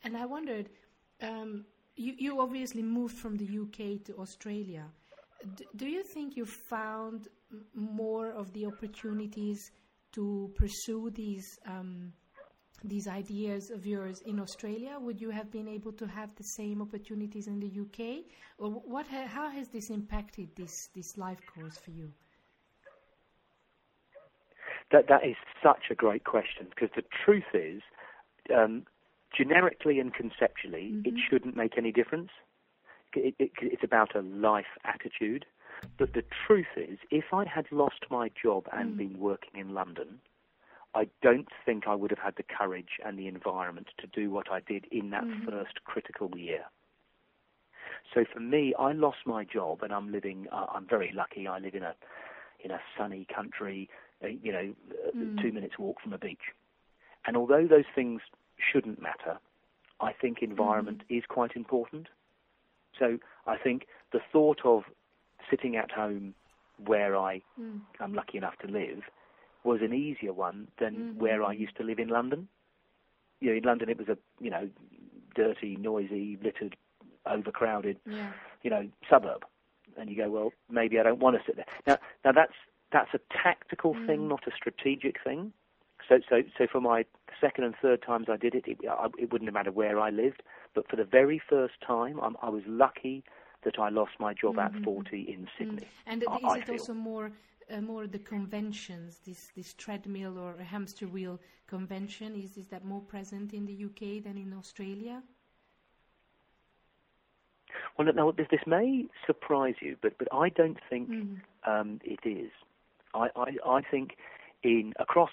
And 0.04 0.16
I 0.16 0.26
wondered, 0.26 0.70
um, 1.22 1.66
you, 1.96 2.14
you 2.18 2.42
obviously 2.42 2.84
moved 2.84 3.18
from 3.18 3.38
the 3.38 3.46
UK 3.46 4.04
to 4.06 4.16
Australia. 4.20 4.86
D- 5.56 5.66
do 5.76 5.88
you 5.88 6.04
think 6.04 6.36
you 6.36 6.46
found 6.46 7.28
more 7.74 8.32
of 8.32 8.54
the 8.54 8.66
opportunities 8.66 9.72
to 10.12 10.52
pursue 10.56 11.10
these 11.10 11.60
um, 11.66 12.14
these 12.84 13.08
ideas 13.08 13.70
of 13.72 13.86
yours 13.86 14.22
in 14.22 14.40
Australia? 14.40 14.98
Would 15.00 15.22
you 15.22 15.30
have 15.30 15.52
been 15.52 15.68
able 15.68 15.92
to 15.94 16.08
have 16.08 16.36
the 16.36 16.44
same 16.44 16.82
opportunities 16.82 17.48
in 17.48 17.60
the 17.60 17.72
UK, 17.84 18.26
or 18.58 18.70
what? 18.70 19.08
Ha- 19.08 19.28
how 19.28 19.50
has 19.50 19.70
this 19.70 19.90
impacted 19.90 20.50
this 20.56 20.90
this 20.96 21.18
life 21.18 21.40
course 21.54 21.78
for 21.78 21.92
you? 21.92 22.12
That 24.92 25.08
that 25.08 25.26
is 25.26 25.36
such 25.62 25.86
a 25.92 25.96
great 25.96 26.24
question 26.24 26.68
because 26.70 26.90
the 26.96 27.04
truth 27.24 27.52
is, 27.54 27.82
um, 28.56 28.86
generically 29.36 30.00
and 30.00 30.14
conceptually, 30.14 30.96
it 31.06 31.14
shouldn't 31.30 31.56
make 31.56 31.78
any 31.78 31.92
difference. 31.92 32.30
It, 33.16 33.36
it, 33.40 33.52
it's 33.62 33.84
about 33.84 34.16
a 34.16 34.22
life 34.22 34.78
attitude. 34.84 35.46
But 35.98 36.14
the 36.14 36.24
truth 36.46 36.74
is, 36.76 37.00
if 37.10 37.26
I 37.34 37.46
had 37.46 37.66
lost 37.72 38.06
my 38.10 38.30
job 38.42 38.68
and 38.74 38.98
been 38.98 39.18
working 39.18 39.60
in 39.60 39.74
London, 39.74 40.20
I 40.96 41.08
don't 41.22 41.48
think 41.66 41.88
I 41.88 41.96
would 41.96 42.12
have 42.12 42.20
had 42.20 42.36
the 42.36 42.44
courage 42.44 43.00
and 43.06 43.18
the 43.18 43.28
environment 43.28 43.88
to 44.00 44.08
do 44.08 44.32
what 44.32 44.52
I 44.52 44.60
did 44.60 44.86
in 44.92 45.12
that 45.12 45.24
first 45.46 45.84
critical 45.86 46.32
year. 46.36 46.64
So 48.14 48.26
for 48.34 48.40
me, 48.40 48.74
I 48.78 48.94
lost 48.94 49.20
my 49.26 49.44
job, 49.44 49.84
and 49.84 49.94
I'm 49.94 50.12
living. 50.12 50.48
Uh, 50.52 50.66
I'm 50.74 50.88
very 50.88 51.12
lucky. 51.16 51.48
I 51.48 51.60
live 51.60 51.76
in 51.76 51.84
a 51.84 51.96
in 52.64 52.72
a 52.72 52.80
sunny 52.98 53.26
country, 53.34 53.90
uh, 54.24 54.28
you 54.28 54.52
know, 54.52 54.74
uh, 55.08 55.42
two 55.42 55.52
minutes 55.52 55.80
walk 55.80 56.02
from 56.02 56.14
a 56.14 56.18
beach. 56.18 56.54
And 57.26 57.38
although 57.38 57.68
those 57.68 57.86
things 57.94 58.22
shouldn't 58.58 59.02
matter, 59.02 59.40
I 60.02 60.12
think 60.14 60.42
environment 60.42 61.04
is 61.10 61.24
quite 61.28 61.56
important. 61.56 62.08
So 62.98 63.18
I 63.48 63.58
think 63.58 63.88
the 64.12 64.20
thought 64.32 64.60
of 64.66 64.84
sitting 65.50 65.78
at 65.78 65.92
home 65.92 66.34
where 66.86 67.16
I 67.16 67.42
am 68.00 68.14
lucky 68.14 68.38
enough 68.38 68.58
to 68.66 68.68
live 68.68 69.04
was 69.64 69.82
an 69.82 69.94
easier 69.94 70.34
one 70.34 70.68
than 70.80 70.96
mm-hmm. 70.96 71.20
where 71.20 71.44
I 71.44 71.54
used 71.54 71.76
to 71.78 71.84
live 71.84 72.00
in 72.00 72.10
London. 72.10 72.48
You 73.42 73.52
know, 73.52 73.58
in 73.58 73.64
London 73.64 73.90
it 73.90 73.98
was 73.98 74.10
a 74.10 74.18
you 74.40 74.50
know 74.50 74.70
dirty, 75.36 75.76
noisy, 75.78 76.38
littered, 76.44 76.76
overcrowded 77.26 77.98
Yeah. 78.06 78.32
you 78.64 78.70
know, 78.70 78.90
suburb. 79.10 79.46
And 79.98 80.10
you 80.10 80.16
go, 80.16 80.30
well, 80.30 80.54
maybe 80.70 81.00
I 81.00 81.04
don't 81.04 81.20
want 81.20 81.36
to 81.38 81.44
sit 81.46 81.56
there. 81.56 81.66
Now, 81.86 81.98
now 82.24 82.32
that's 82.32 82.54
that's 82.92 83.14
a 83.14 83.20
tactical 83.44 83.94
mm. 83.94 84.08
thing, 84.08 84.28
not 84.28 84.48
a 84.48 84.52
strategic 84.56 85.18
thing. 85.24 85.54
So, 86.08 86.20
so, 86.28 86.42
so 86.58 86.66
for 86.72 86.82
my 86.82 87.06
second 87.40 87.66
and 87.66 87.76
third 87.80 88.02
times 88.02 88.28
I 88.30 88.38
did 88.38 88.56
it, 88.56 88.66
it, 88.66 88.78
I, 88.90 89.08
it 89.20 89.32
wouldn't 89.32 89.48
have 89.48 89.54
mattered 89.54 89.76
where 89.76 90.00
I 90.00 90.10
lived. 90.10 90.42
But 90.74 90.90
for 90.90 90.96
the 90.96 91.04
very 91.04 91.40
first 91.50 91.76
time, 91.86 92.20
I'm, 92.20 92.36
I 92.42 92.50
was 92.50 92.64
lucky 92.66 93.24
that 93.64 93.78
I 93.78 93.90
lost 93.90 94.14
my 94.20 94.34
job 94.34 94.58
at 94.58 94.72
mm-hmm. 94.72 94.84
40 94.86 95.22
in 95.22 95.48
Sydney. 95.58 95.82
Mm. 95.82 95.88
And 96.08 96.24
I- 96.28 96.38
is 96.38 96.44
I 96.44 96.58
it 96.58 96.66
feel. 96.66 96.74
also 96.74 96.94
more 96.94 97.32
uh, 97.72 97.82
more 97.82 98.08
the 98.08 98.20
conventions, 98.20 99.20
this 99.26 99.52
this 99.56 99.74
treadmill 99.74 100.38
or 100.38 100.56
hamster 100.58 101.08
wheel 101.08 101.40
convention? 101.68 102.36
Is 102.36 102.58
is 102.58 102.68
that 102.68 102.86
more 102.86 103.02
present 103.02 103.54
in 103.54 103.66
the 103.66 103.86
UK 103.86 104.24
than 104.24 104.38
in 104.38 104.54
Australia? 104.54 105.22
Well, 107.98 108.12
now 108.14 108.32
this, 108.32 108.48
this 108.50 108.66
may 108.66 109.06
surprise 109.26 109.76
you, 109.82 109.98
but 110.02 110.18
but 110.18 110.28
I 110.34 110.50
don't 110.50 110.80
think 110.90 111.10
um, 111.66 112.00
it 112.04 112.20
is. 112.26 112.52
I, 113.14 113.30
I 113.36 113.58
I 113.66 113.82
think 113.82 114.18
in 114.64 114.94
across 115.00 115.32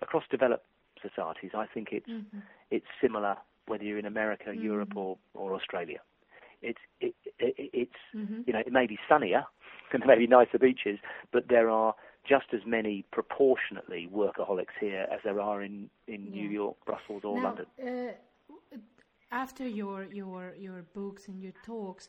across 0.00 0.24
developed 0.30 0.66
societies, 1.00 1.50
I 1.54 1.66
think 1.66 1.88
it's 1.92 2.08
it's 2.70 2.86
similar 3.00 3.36
whether 3.66 3.84
you're 3.84 3.98
in 3.98 4.06
America, 4.06 4.54
Europe, 4.54 4.96
or 4.96 5.18
or 5.34 5.54
Australia. 5.54 6.00
It's 6.62 6.78
it, 7.00 7.14
it, 7.38 7.70
it's 7.72 8.00
you 8.46 8.52
know 8.52 8.60
it 8.60 8.72
may 8.72 8.86
be 8.86 8.98
sunnier 9.08 9.44
and 9.92 10.02
there 10.02 10.08
may 10.08 10.18
be 10.18 10.26
nicer 10.26 10.58
beaches, 10.58 10.98
but 11.32 11.48
there 11.48 11.68
are 11.70 11.94
just 12.28 12.46
as 12.54 12.60
many 12.66 13.04
proportionately 13.12 14.08
workaholics 14.12 14.76
here 14.80 15.06
as 15.12 15.20
there 15.24 15.40
are 15.40 15.62
in 15.62 15.90
in 16.06 16.30
New 16.30 16.48
York, 16.48 16.76
Brussels, 16.86 17.22
or 17.24 17.36
now, 17.36 17.44
London. 17.44 17.66
Uh, 17.82 18.76
after 19.30 19.66
your 19.66 20.04
your 20.04 20.54
your 20.54 20.82
books 20.94 21.28
and 21.28 21.42
your 21.42 21.52
talks, 21.64 22.08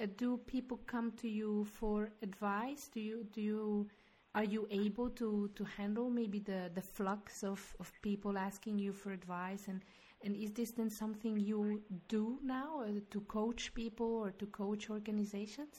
uh, 0.00 0.06
do 0.16 0.38
people 0.46 0.78
come 0.86 1.12
to 1.12 1.28
you 1.28 1.64
for 1.64 2.10
advice? 2.22 2.88
Do 2.92 3.00
you 3.00 3.26
do 3.32 3.40
you 3.40 3.90
are 4.38 4.44
you 4.44 4.68
able 4.70 5.10
to 5.20 5.50
to 5.56 5.64
handle 5.64 6.08
maybe 6.18 6.38
the 6.50 6.60
the 6.78 6.84
flux 6.96 7.42
of 7.42 7.60
of 7.80 7.92
people 8.02 8.38
asking 8.38 8.78
you 8.78 8.92
for 8.92 9.10
advice 9.20 9.64
and 9.70 9.80
and 10.24 10.36
is 10.36 10.52
this 10.52 10.70
then 10.70 10.90
something 10.90 11.38
you 11.38 11.82
do 12.08 12.38
now 12.42 12.82
uh, 12.82 13.00
to 13.10 13.20
coach 13.22 13.72
people 13.74 14.10
or 14.24 14.30
to 14.32 14.46
coach 14.46 14.90
organizations? 14.90 15.76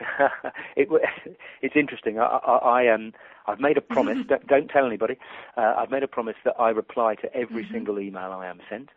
it, 0.76 0.88
it's 1.62 1.76
interesting. 1.76 2.18
I, 2.18 2.24
I, 2.24 2.56
I 2.56 2.94
um, 2.94 3.12
I've 3.46 3.60
made 3.60 3.76
a 3.76 3.80
promise. 3.80 4.18
don't, 4.48 4.68
tell 4.68 4.86
anybody. 4.86 5.16
Uh, 5.56 5.74
I've 5.78 5.90
made 5.90 6.04
a 6.04 6.08
promise 6.08 6.36
that 6.44 6.54
I 6.58 6.70
reply 6.70 7.16
to 7.16 7.34
every 7.34 7.64
mm-hmm. 7.64 7.74
single 7.74 7.98
email 7.98 8.30
I 8.32 8.46
am 8.46 8.60
sent. 8.70 8.90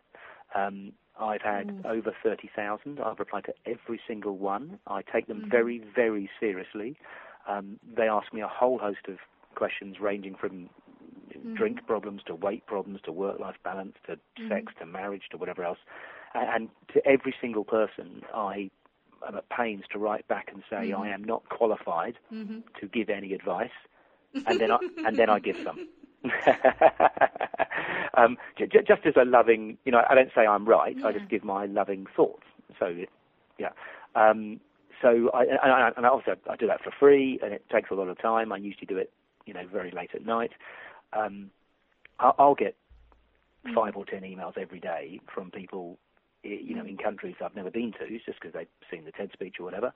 Um, 0.54 0.92
I've 1.20 1.42
had 1.42 1.68
mm. 1.68 1.86
over 1.86 2.14
30,000. 2.22 3.00
I've 3.00 3.18
replied 3.18 3.44
to 3.44 3.54
every 3.66 4.00
single 4.06 4.36
one. 4.36 4.78
I 4.86 5.02
take 5.02 5.26
them 5.26 5.42
mm. 5.42 5.50
very, 5.50 5.82
very 5.94 6.28
seriously. 6.40 6.96
Um, 7.48 7.78
they 7.96 8.08
ask 8.08 8.32
me 8.32 8.40
a 8.40 8.48
whole 8.48 8.78
host 8.78 9.06
of 9.08 9.18
questions 9.54 9.96
ranging 10.00 10.34
from 10.34 10.68
mm. 11.36 11.56
drink 11.56 11.86
problems 11.86 12.22
to 12.26 12.34
weight 12.34 12.66
problems 12.66 13.00
to 13.04 13.12
work-life 13.12 13.56
balance 13.62 13.94
to 14.06 14.18
mm. 14.40 14.48
sex 14.48 14.72
to 14.80 14.86
marriage 14.86 15.22
to 15.30 15.36
whatever 15.36 15.64
else. 15.64 15.78
And, 16.34 16.48
and 16.48 16.68
to 16.94 17.06
every 17.06 17.34
single 17.40 17.64
person, 17.64 18.22
I 18.34 18.70
am 19.26 19.36
at 19.36 19.48
pains 19.48 19.84
to 19.92 19.98
write 19.98 20.26
back 20.28 20.50
and 20.52 20.62
say 20.68 20.92
I 20.92 21.08
am 21.08 21.24
not 21.24 21.48
qualified 21.48 22.18
mm-hmm. 22.32 22.60
to 22.80 22.86
give 22.86 23.08
any 23.08 23.32
advice, 23.32 23.70
and 24.46 24.60
then 24.60 24.70
I, 24.70 24.78
and 25.06 25.16
then 25.16 25.30
I 25.30 25.38
give 25.38 25.56
some. 25.64 25.88
um, 28.16 28.36
j- 28.58 28.66
j- 28.66 28.84
just 28.86 29.06
as 29.06 29.14
a 29.20 29.24
loving, 29.24 29.78
you 29.84 29.92
know, 29.92 30.02
I 30.08 30.14
don't 30.14 30.30
say 30.34 30.46
I'm 30.46 30.66
right. 30.66 30.96
Yeah. 30.98 31.08
I 31.08 31.12
just 31.12 31.28
give 31.28 31.44
my 31.44 31.66
loving 31.66 32.06
thoughts. 32.16 32.44
So, 32.78 32.94
yeah. 33.58 33.70
Um, 34.14 34.60
so 35.02 35.30
I, 35.34 35.42
and, 35.42 35.72
I, 35.72 35.90
and 35.96 36.06
also 36.06 36.36
I 36.50 36.56
do 36.56 36.66
that 36.66 36.82
for 36.82 36.92
free, 36.98 37.38
and 37.42 37.52
it 37.52 37.64
takes 37.70 37.90
a 37.90 37.94
lot 37.94 38.08
of 38.08 38.18
time. 38.20 38.52
I 38.52 38.56
usually 38.56 38.86
do 38.86 38.96
it, 38.96 39.12
you 39.46 39.54
know, 39.54 39.66
very 39.70 39.90
late 39.90 40.10
at 40.14 40.24
night. 40.24 40.52
Um, 41.12 41.50
I'll, 42.18 42.34
I'll 42.38 42.54
get 42.54 42.76
mm. 43.66 43.74
five 43.74 43.96
or 43.96 44.04
ten 44.04 44.22
emails 44.22 44.56
every 44.56 44.80
day 44.80 45.20
from 45.34 45.50
people, 45.50 45.98
you 46.42 46.74
know, 46.74 46.84
mm. 46.84 46.90
in 46.90 46.96
countries 46.96 47.36
I've 47.44 47.56
never 47.56 47.70
been 47.70 47.92
to, 47.98 48.08
just 48.24 48.40
because 48.40 48.52
they've 48.54 48.66
seen 48.90 49.04
the 49.04 49.12
TED 49.12 49.30
speech 49.32 49.56
or 49.60 49.64
whatever. 49.64 49.92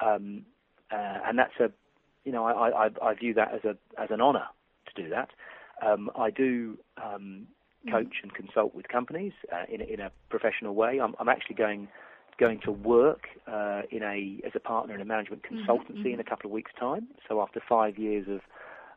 Um, 0.00 0.44
uh, 0.92 1.18
and 1.26 1.38
that's 1.38 1.58
a, 1.60 1.70
you 2.24 2.32
know, 2.32 2.44
I, 2.44 2.86
I, 2.86 2.90
I 3.02 3.14
view 3.14 3.34
that 3.34 3.52
as 3.54 3.64
a 3.64 3.76
as 4.00 4.10
an 4.10 4.20
honour 4.20 4.46
to 4.86 5.02
do 5.02 5.08
that. 5.10 5.30
Um, 5.82 6.10
I 6.16 6.30
do 6.30 6.78
um, 7.02 7.46
coach 7.90 8.16
and 8.22 8.32
consult 8.32 8.74
with 8.74 8.88
companies 8.88 9.32
uh, 9.52 9.64
in, 9.68 9.80
in 9.80 10.00
a 10.00 10.10
professional 10.30 10.74
way. 10.74 11.00
I'm, 11.00 11.14
I'm 11.18 11.28
actually 11.28 11.56
going 11.56 11.88
going 12.36 12.58
to 12.60 12.72
work 12.72 13.28
uh, 13.46 13.82
in 13.90 14.02
a 14.02 14.40
as 14.44 14.52
a 14.54 14.60
partner 14.60 14.94
in 14.94 15.00
a 15.00 15.04
management 15.04 15.42
mm-hmm, 15.42 15.70
consultancy 15.70 15.98
mm-hmm. 15.98 16.14
in 16.14 16.20
a 16.20 16.24
couple 16.24 16.48
of 16.48 16.52
weeks' 16.52 16.72
time. 16.78 17.06
So 17.28 17.40
after 17.40 17.60
five 17.68 17.98
years 17.98 18.26
of 18.28 18.40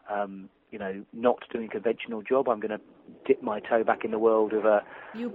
um, 0.09 0.49
you 0.71 0.79
know 0.79 1.03
not 1.13 1.43
doing 1.51 1.67
a 1.67 1.69
conventional 1.69 2.21
job, 2.21 2.49
I'm 2.49 2.59
going 2.59 2.77
to 2.77 2.81
dip 3.25 3.43
my 3.43 3.59
toe 3.59 3.83
back 3.83 4.03
in 4.03 4.11
the 4.11 4.19
world 4.19 4.53
of, 4.53 4.65
uh, 4.65 4.81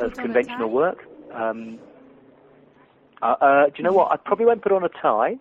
of 0.00 0.14
conventional 0.14 0.70
work. 0.70 1.04
Um, 1.32 1.78
uh, 3.20 3.36
uh, 3.40 3.66
do 3.66 3.72
you 3.76 3.84
know 3.84 3.92
what? 3.92 4.10
I 4.10 4.16
probably 4.16 4.46
won't 4.46 4.62
put 4.62 4.72
on 4.72 4.84
a 4.84 4.88
tie, 4.88 5.36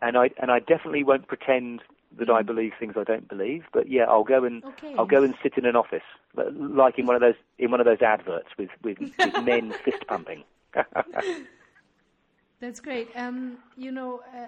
and 0.00 0.16
I 0.16 0.30
and 0.40 0.50
I 0.50 0.60
definitely 0.60 1.04
won't 1.04 1.28
pretend 1.28 1.82
that 2.18 2.30
I 2.30 2.42
believe 2.42 2.72
things 2.78 2.94
I 2.96 3.04
don't 3.04 3.28
believe. 3.28 3.64
But 3.72 3.88
yeah, 3.88 4.04
I'll 4.04 4.24
go 4.24 4.44
and 4.44 4.64
okay. 4.64 4.94
I'll 4.98 5.06
go 5.06 5.22
and 5.22 5.34
sit 5.42 5.56
in 5.56 5.64
an 5.64 5.76
office, 5.76 6.02
like 6.34 6.98
in 6.98 7.06
one 7.06 7.16
of 7.16 7.22
those 7.22 7.34
in 7.58 7.70
one 7.70 7.80
of 7.80 7.86
those 7.86 8.02
adverts 8.02 8.48
with 8.58 8.70
with, 8.82 8.98
with 9.00 9.44
men 9.44 9.74
fist 9.84 10.06
pumping. 10.06 10.44
That's 12.60 12.80
great. 12.80 13.08
Um, 13.16 13.58
you 13.76 13.90
know, 13.92 14.22
uh, 14.34 14.46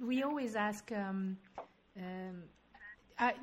we 0.00 0.22
always 0.22 0.56
ask. 0.56 0.90
Um, 0.92 1.36
um, 1.96 2.42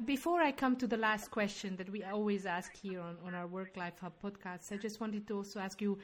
before 0.06 0.42
I 0.42 0.54
come 0.54 0.78
to 0.78 0.88
the 0.88 0.96
last 0.96 1.32
question 1.32 1.76
that 1.76 1.90
we 1.90 2.02
always 2.04 2.46
ask 2.46 2.74
here 2.74 3.02
on, 3.02 3.18
on 3.26 3.36
our 3.36 3.46
Work 3.46 3.76
Life 3.76 4.00
Hub 4.00 4.14
podcast, 4.24 4.72
I 4.72 4.78
just 4.78 5.02
wanted 5.02 5.28
to 5.28 5.36
also 5.36 5.60
ask 5.60 5.82
you 5.82 6.00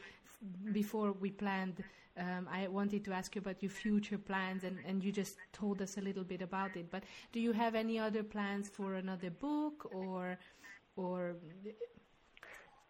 before 0.73 1.13
we 1.13 1.32
planned 1.32 1.82
um, 2.17 2.47
I 2.52 2.67
wanted 2.67 3.06
to 3.06 3.13
ask 3.13 3.36
you 3.36 3.39
about 3.39 3.62
your 3.62 3.71
future 3.71 4.17
plans, 4.17 4.63
and, 4.63 4.78
and 4.86 5.04
you 5.04 5.12
just 5.12 5.38
told 5.54 5.82
us 5.82 5.97
a 5.97 6.02
little 6.02 6.24
bit 6.24 6.41
about 6.41 6.76
it. 6.76 6.91
But 6.91 7.04
do 7.32 7.39
you 7.39 7.54
have 7.54 7.76
any 7.76 7.97
other 8.00 8.24
plans 8.24 8.69
for 8.69 8.95
another 8.95 9.30
book, 9.30 9.89
or, 9.93 10.38
or? 10.95 11.36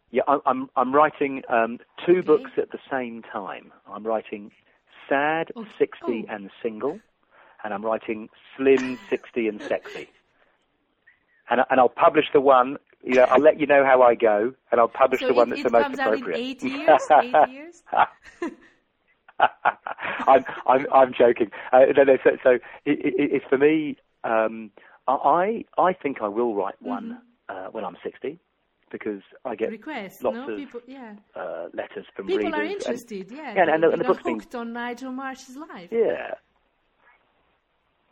Yeah, 0.09 0.23
I'm 0.27 0.69
I'm 0.75 0.93
writing 0.93 1.43
um, 1.49 1.79
two 2.05 2.17
okay. 2.17 2.21
books 2.21 2.51
at 2.57 2.71
the 2.71 2.79
same 2.89 3.21
time. 3.21 3.71
I'm 3.87 4.05
writing 4.05 4.51
Sad, 5.07 5.51
oh. 5.55 5.65
60 5.77 5.97
oh. 6.03 6.33
and 6.33 6.49
Single, 6.61 6.99
and 7.63 7.73
I'm 7.73 7.85
writing 7.85 8.29
Slim, 8.57 8.97
60 9.09 9.47
and 9.47 9.61
Sexy. 9.61 10.09
And 11.49 11.61
and 11.69 11.79
I'll 11.79 11.89
publish 11.89 12.25
the 12.33 12.41
one. 12.41 12.77
You 13.03 13.15
know, 13.15 13.23
I'll 13.23 13.41
let 13.41 13.59
you 13.59 13.65
know 13.65 13.83
how 13.83 14.01
I 14.01 14.15
go, 14.15 14.53
and 14.71 14.81
I'll 14.81 14.87
publish 14.87 15.21
so 15.21 15.27
the 15.27 15.33
one 15.33 15.47
it, 15.47 15.49
that's 15.49 15.59
it 15.61 15.63
the 15.63 15.71
most 15.71 15.99
appropriate. 15.99 16.35
Out 16.35 16.39
in 16.39 16.45
eight 16.45 16.63
years. 16.63 17.01
eight 17.11 17.49
years. 17.51 17.83
I'm, 20.27 20.45
I'm, 20.67 20.85
I'm 20.93 21.13
joking. 21.17 21.51
Uh, 21.71 21.85
no, 21.95 22.03
no, 22.03 22.17
so, 22.23 22.31
so 22.43 22.49
it, 22.85 22.99
it, 23.05 23.13
it's 23.17 23.45
for 23.49 23.57
me. 23.57 23.97
Um, 24.23 24.71
I, 25.07 25.65
I 25.77 25.93
think 25.93 26.21
I 26.21 26.27
will 26.27 26.53
write 26.53 26.81
one 26.81 27.19
mm-hmm. 27.49 27.67
uh, 27.67 27.71
when 27.71 27.83
I'm 27.83 27.97
60 28.03 28.39
because 28.91 29.21
I 29.45 29.55
get 29.55 29.71
Requests, 29.71 30.21
lots 30.21 30.35
no? 30.35 30.49
of 30.49 30.57
people, 30.57 30.81
yeah. 30.85 31.15
uh, 31.35 31.67
letters 31.73 32.05
from 32.15 32.27
people 32.27 32.45
readers. 32.45 32.51
People 32.51 32.59
are 32.59 32.63
interested, 32.63 33.29
and, 33.29 33.37
yeah. 33.37 33.53
yeah. 33.55 33.61
And, 33.61 33.69
and, 33.69 33.83
and 33.85 34.01
the, 34.01 34.05
book's 34.05 34.23
hooked 34.23 34.53
on 34.53 34.73
Nigel 34.73 35.11
Marsh's 35.11 35.55
life. 35.55 35.89
Yeah. 35.91 36.33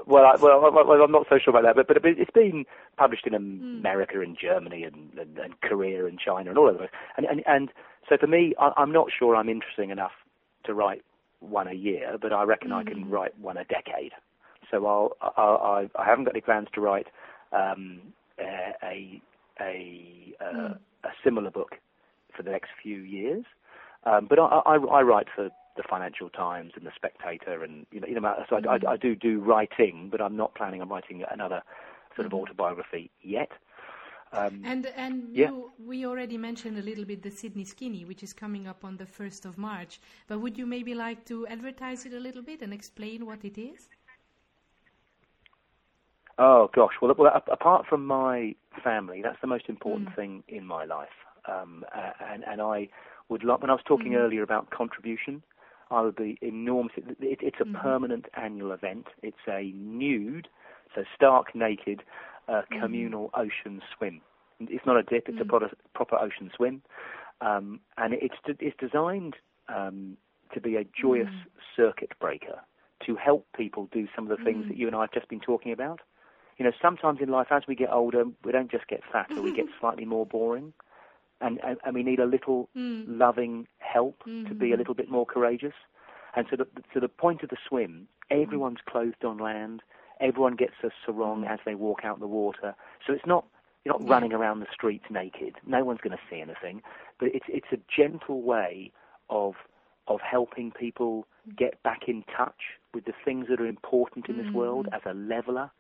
Well, 0.06 0.26
I, 0.26 0.36
well, 0.42 0.72
well, 0.72 1.02
I'm 1.02 1.12
not 1.12 1.28
so 1.30 1.38
sure 1.44 1.52
about 1.52 1.64
that, 1.64 1.88
but 1.88 2.02
but 2.02 2.10
it's 2.10 2.32
been 2.32 2.66
published 2.98 3.28
in 3.28 3.34
mm. 3.34 3.80
America 3.80 4.22
and 4.22 4.38
Germany 4.40 4.84
and, 4.84 5.12
and, 5.20 5.38
and 5.38 5.62
Korea 5.62 6.06
and 6.06 6.18
China 6.18 6.50
and 6.50 6.58
all 6.58 6.70
of 6.70 6.78
those. 6.78 6.88
And 7.18 7.26
and 7.26 7.44
and 7.46 7.70
so 8.08 8.16
for 8.18 8.28
me, 8.28 8.56
I, 8.58 8.72
I'm 8.78 8.94
not 8.94 9.10
sure 9.18 9.36
I'm 9.36 9.50
interesting 9.50 9.90
enough 9.90 10.14
to 10.64 10.74
write 10.74 11.04
one 11.40 11.68
a 11.68 11.74
year, 11.74 12.18
but 12.22 12.34
I 12.34 12.44
reckon 12.44 12.70
mm-hmm. 12.70 12.88
I 12.88 12.92
can 12.92 13.06
mm. 13.06 13.12
write 13.12 13.38
one 13.40 13.58
a 13.58 13.64
decade. 13.66 14.12
So 14.70 14.86
I'll, 14.86 15.18
I'll 15.38 15.90
I 15.98 16.06
haven't 16.06 16.26
got 16.26 16.36
any 16.36 16.42
plans 16.42 16.68
to 16.74 16.82
write 16.82 17.08
um, 17.52 18.02
a 18.40 18.74
a 18.84 19.22
a, 19.62 20.36
mm. 20.44 20.78
a, 21.04 21.10
similar 21.24 21.52
book 21.52 21.76
for 22.36 22.44
the 22.44 22.52
next 22.52 22.70
few 22.82 23.00
years. 23.00 23.44
Um, 24.06 24.28
but 24.30 24.40
I, 24.40 24.62
I, 24.66 24.76
I, 24.76 25.02
write 25.02 25.28
for 25.36 25.50
the 25.76 25.84
Financial 25.90 26.30
Times 26.30 26.72
and 26.76 26.86
the 26.86 26.92
Spectator, 26.96 27.64
and 27.64 27.86
you 27.92 28.00
know, 28.00 28.08
you 28.08 28.20
know 28.20 28.34
so 28.50 28.56
mm-hmm. 28.56 28.88
I, 28.88 28.92
I, 28.92 28.98
do 28.98 29.16
do 29.16 29.42
writing, 29.42 30.08
but 30.10 30.22
I'm 30.22 30.38
not 30.38 30.56
planning 30.56 30.82
on 30.82 30.88
writing 30.88 31.24
another 31.30 31.62
sort 32.16 32.26
of 32.26 32.32
mm-hmm. 32.32 32.42
autobiography 32.42 33.10
yet. 33.22 33.50
Um, 34.32 34.62
and 34.64 34.86
and 34.96 35.30
yeah. 35.32 35.50
you, 35.50 35.72
we 35.84 36.06
already 36.06 36.38
mentioned 36.38 36.78
a 36.78 36.82
little 36.82 37.06
bit 37.06 37.24
the 37.24 37.32
Sydney 37.32 37.66
Skinny, 37.66 38.06
which 38.06 38.22
is 38.22 38.32
coming 38.32 38.68
up 38.68 38.86
on 38.86 38.98
the 38.98 39.06
1st 39.06 39.46
of 39.46 39.58
March. 39.58 40.00
But 40.28 40.40
would 40.40 40.58
you 40.58 40.68
maybe 40.68 40.94
like 40.94 41.26
to 41.26 41.48
advertise 41.48 42.06
it 42.06 42.14
a 42.14 42.20
little 42.20 42.44
bit 42.44 42.62
and 42.62 42.72
explain 42.72 43.26
what 43.26 43.44
it 43.44 43.58
is? 43.58 43.90
Oh 46.38 46.70
gosh, 46.74 46.94
well, 47.02 47.14
well 47.18 47.44
apart 47.52 47.86
from 47.88 48.06
my 48.06 48.56
family, 48.84 49.22
that's 49.22 49.42
the 49.42 49.48
most 49.48 49.68
important 49.68 50.10
mm. 50.10 50.16
thing 50.16 50.44
in 50.48 50.66
my 50.66 50.86
life. 50.86 51.10
Um, 51.48 51.84
and 52.32 52.44
and 52.46 52.62
I 52.62 52.90
would 53.30 53.44
love 53.44 53.62
when 53.62 53.72
I 53.72 53.74
was 53.74 53.84
talking 53.86 54.12
mm. 54.12 54.18
earlier 54.18 54.44
about 54.44 54.70
contribution, 54.70 55.42
I 55.90 56.02
would 56.02 56.16
be 56.16 56.38
enormous. 56.42 56.94
It, 56.98 57.18
it, 57.20 57.40
it's 57.42 57.60
a 57.60 57.66
mm. 57.66 57.82
permanent 57.82 58.28
annual 58.36 58.72
event. 58.72 59.08
It's 59.24 59.38
a 59.48 59.72
nude, 59.76 60.48
so 60.94 61.04
stark 61.16 61.56
naked 61.56 62.04
a 62.50 62.64
mm. 62.72 62.82
communal 62.82 63.30
mm. 63.30 63.40
ocean 63.40 63.82
swim. 63.96 64.22
It's 64.60 64.86
not 64.86 64.98
a 64.98 65.04
dip; 65.04 65.30
it's 65.30 65.38
mm. 65.38 65.42
a 65.42 65.46
proper, 65.46 65.70
proper 65.94 66.18
ocean 66.18 66.52
swim, 66.56 66.82
um, 67.42 67.80
and 67.98 68.14
it's 68.14 68.36
it's 68.46 68.76
designed 68.80 69.36
um, 69.74 70.18
to 70.54 70.60
be 70.60 70.76
a 70.76 70.86
joyous 71.00 71.30
mm. 71.30 71.46
circuit 71.76 72.12
breaker 72.20 72.60
to 73.06 73.16
help 73.16 73.46
people 73.56 73.88
do 73.94 74.08
some 74.14 74.30
of 74.30 74.38
the 74.38 74.44
things 74.44 74.66
that 74.68 74.76
mm. 74.76 74.80
you 74.80 74.88
and 74.88 74.96
I 74.96 75.02
have 75.02 75.14
just 75.14 75.30
been 75.30 75.40
talking 75.40 75.72
about. 75.72 76.02
You 76.58 76.66
know, 76.66 76.72
sometimes 76.82 77.20
in 77.22 77.30
life, 77.30 77.48
as 77.52 77.64
we 77.68 77.76
get 77.76 77.90
older, 77.90 78.26
we 78.44 78.52
don't 78.52 78.70
just 78.70 78.88
get 78.88 79.02
fatter; 79.12 79.42
we 79.42 79.56
get 79.56 79.68
slightly 79.80 80.06
more 80.06 80.26
boring, 80.26 80.74
and 81.40 81.60
and, 81.64 81.78
and 81.86 81.96
we 81.96 82.04
need 82.04 82.20
a 82.20 82.26
little 82.26 82.68
mm. 82.76 83.06
loving 83.08 83.68
help 83.78 84.24
to 84.26 84.54
be 84.54 84.74
a 84.74 84.78
little 84.78 84.96
bit 84.96 85.10
more 85.10 85.26
courageous. 85.26 85.74
And 86.36 86.46
so, 86.50 86.58
the, 86.58 86.68
so 86.94 87.00
the 87.00 87.08
point 87.08 87.42
of 87.42 87.50
the 87.50 87.58
swim, 87.68 88.08
everyone's 88.30 88.78
clothed 88.88 89.26
on 89.26 89.40
land 89.40 89.82
Everyone 90.20 90.56
gets 90.56 90.74
a 90.84 90.90
sarong 91.06 91.46
as 91.46 91.60
they 91.66 91.76
walk 91.76 92.02
out 92.04 92.20
the 92.20 92.28
water. 92.28 92.76
So 93.06 93.14
it's 93.14 93.26
not 93.26 93.46
you're 93.86 93.94
not 93.94 94.04
yeah. 94.06 94.14
running 94.14 94.34
around 94.34 94.60
the 94.60 94.68
streets 94.74 95.06
naked. 95.10 95.56
No 95.66 95.86
one's 95.86 96.02
going 96.02 96.16
to 96.16 96.24
see 96.30 96.42
anything. 96.42 96.82
But 97.20 97.30
it's 97.34 97.46
it's 97.48 97.72
a 97.72 97.78
gentle 97.96 98.42
way 98.42 98.92
of 99.30 99.54
of 100.08 100.20
helping 100.22 100.72
people 100.72 101.26
get 101.58 101.82
back 101.84 102.02
in 102.08 102.24
touch 102.36 102.78
with 102.94 103.06
the 103.06 103.14
things 103.24 103.48
that 103.50 103.62
are 103.62 103.68
important 103.68 104.28
in 104.28 104.36
mm-hmm. 104.36 104.48
this 104.48 104.54
world 104.54 104.88
as 104.92 105.02
a 105.06 105.14
leveler. 105.14 105.72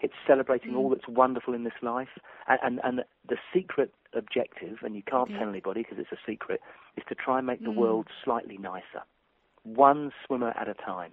It's 0.00 0.14
celebrating 0.28 0.72
mm 0.72 0.76
all 0.76 0.90
that's 0.90 1.08
wonderful 1.08 1.54
in 1.54 1.64
this 1.64 1.72
life. 1.82 2.08
And, 2.46 2.58
and, 2.62 2.80
and 2.84 3.04
the 3.28 3.36
secret 3.52 3.92
objective, 4.14 4.78
and 4.82 4.94
you 4.94 5.02
can't 5.02 5.28
tell 5.30 5.48
anybody 5.48 5.82
because 5.82 5.98
it's 5.98 6.12
a 6.12 6.30
secret, 6.30 6.60
is 6.96 7.02
to 7.08 7.16
try 7.16 7.38
and 7.38 7.46
make 7.48 7.60
the 7.60 7.70
mm. 7.70 7.76
world 7.76 8.06
slightly 8.24 8.58
nicer 8.58 9.02
one 9.76 10.12
swimmer 10.26 10.52
at 10.58 10.68
a 10.68 10.74
time. 10.74 11.12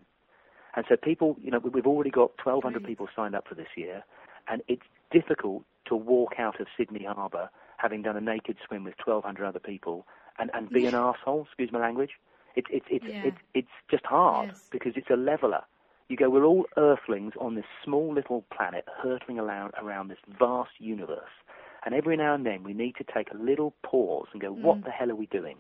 And 0.76 0.86
so 0.90 0.96
people, 0.98 1.38
you 1.42 1.52
know, 1.52 1.60
we've 1.60 1.88
already 1.88 2.10
got 2.12 2.32
1,200 2.44 2.80
Right. 2.80 2.88
people 2.88 3.08
signed 3.16 3.36
up 3.36 3.48
for 3.48 3.56
this 3.56 3.70
year, 3.76 4.04
and 4.48 4.62
it's 4.68 4.84
difficult 5.12 5.64
to 5.86 5.96
walk 5.96 6.34
out 6.40 6.60
of 6.60 6.68
Sydney 6.78 7.06
Harbour 7.06 7.50
having 7.78 8.02
done 8.02 8.18
a 8.18 8.22
naked 8.22 8.58
swim 8.66 8.84
with 8.84 8.96
1,200 9.06 9.46
other 9.46 9.60
people 9.60 10.06
and, 10.40 10.50
and 10.54 10.70
be 10.70 10.86
an 10.86 10.94
Yeah. 10.94 11.14
arsehole, 11.14 11.46
excuse 11.46 11.72
my 11.72 11.80
language. 11.80 12.12
It's, 12.56 12.68
it's, 12.72 12.86
it's, 12.90 13.06
Yeah. 13.06 13.22
it's, 13.26 13.38
it's 13.54 13.72
just 13.90 14.06
hard 14.06 14.50
Yes. 14.50 14.70
because 14.72 14.94
it's 14.96 15.10
a 15.10 15.16
leveler. 15.16 15.64
You 16.10 16.18
go, 16.18 16.30
we're 16.30 16.46
all 16.46 16.66
earthlings 16.78 17.34
on 17.40 17.56
this 17.56 17.66
small 17.84 18.14
little 18.14 18.44
planet 18.56 18.86
hurtling 19.02 19.40
around, 19.40 19.74
around 19.82 20.08
this 20.10 20.20
vast 20.40 20.72
universe. 20.80 21.32
And 21.86 21.94
every 21.96 22.16
now 22.18 22.34
and 22.34 22.46
then 22.46 22.64
we 22.64 22.74
need 22.74 22.96
to 22.98 23.04
take 23.04 23.32
a 23.32 23.38
little 23.38 23.74
pause 23.84 24.28
and 24.34 24.42
go, 24.42 24.52
what 24.52 24.82
Mm. 24.82 24.86
the 24.86 24.92
hell 24.92 25.12
are 25.12 25.16
we 25.16 25.26
doing? 25.28 25.58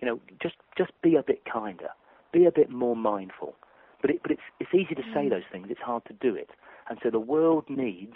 You 0.00 0.06
know, 0.08 0.20
just, 0.42 0.56
just 0.76 0.92
be 1.02 1.16
a 1.16 1.22
bit 1.22 1.44
kinder. 1.44 1.88
Be 2.32 2.44
a 2.46 2.52
bit 2.52 2.70
more 2.70 2.96
mindful. 2.96 3.54
But, 4.00 4.10
it, 4.10 4.22
but 4.22 4.32
it's, 4.32 4.42
it's 4.60 4.74
easy 4.74 4.94
to 4.94 5.02
say 5.14 5.26
Mm. 5.26 5.30
those 5.30 5.42
things. 5.50 5.68
It's 5.70 5.80
hard 5.80 6.04
to 6.06 6.12
do 6.14 6.34
it. 6.34 6.50
And 6.88 6.98
so 7.02 7.10
the 7.10 7.20
world 7.20 7.64
needs 7.68 8.14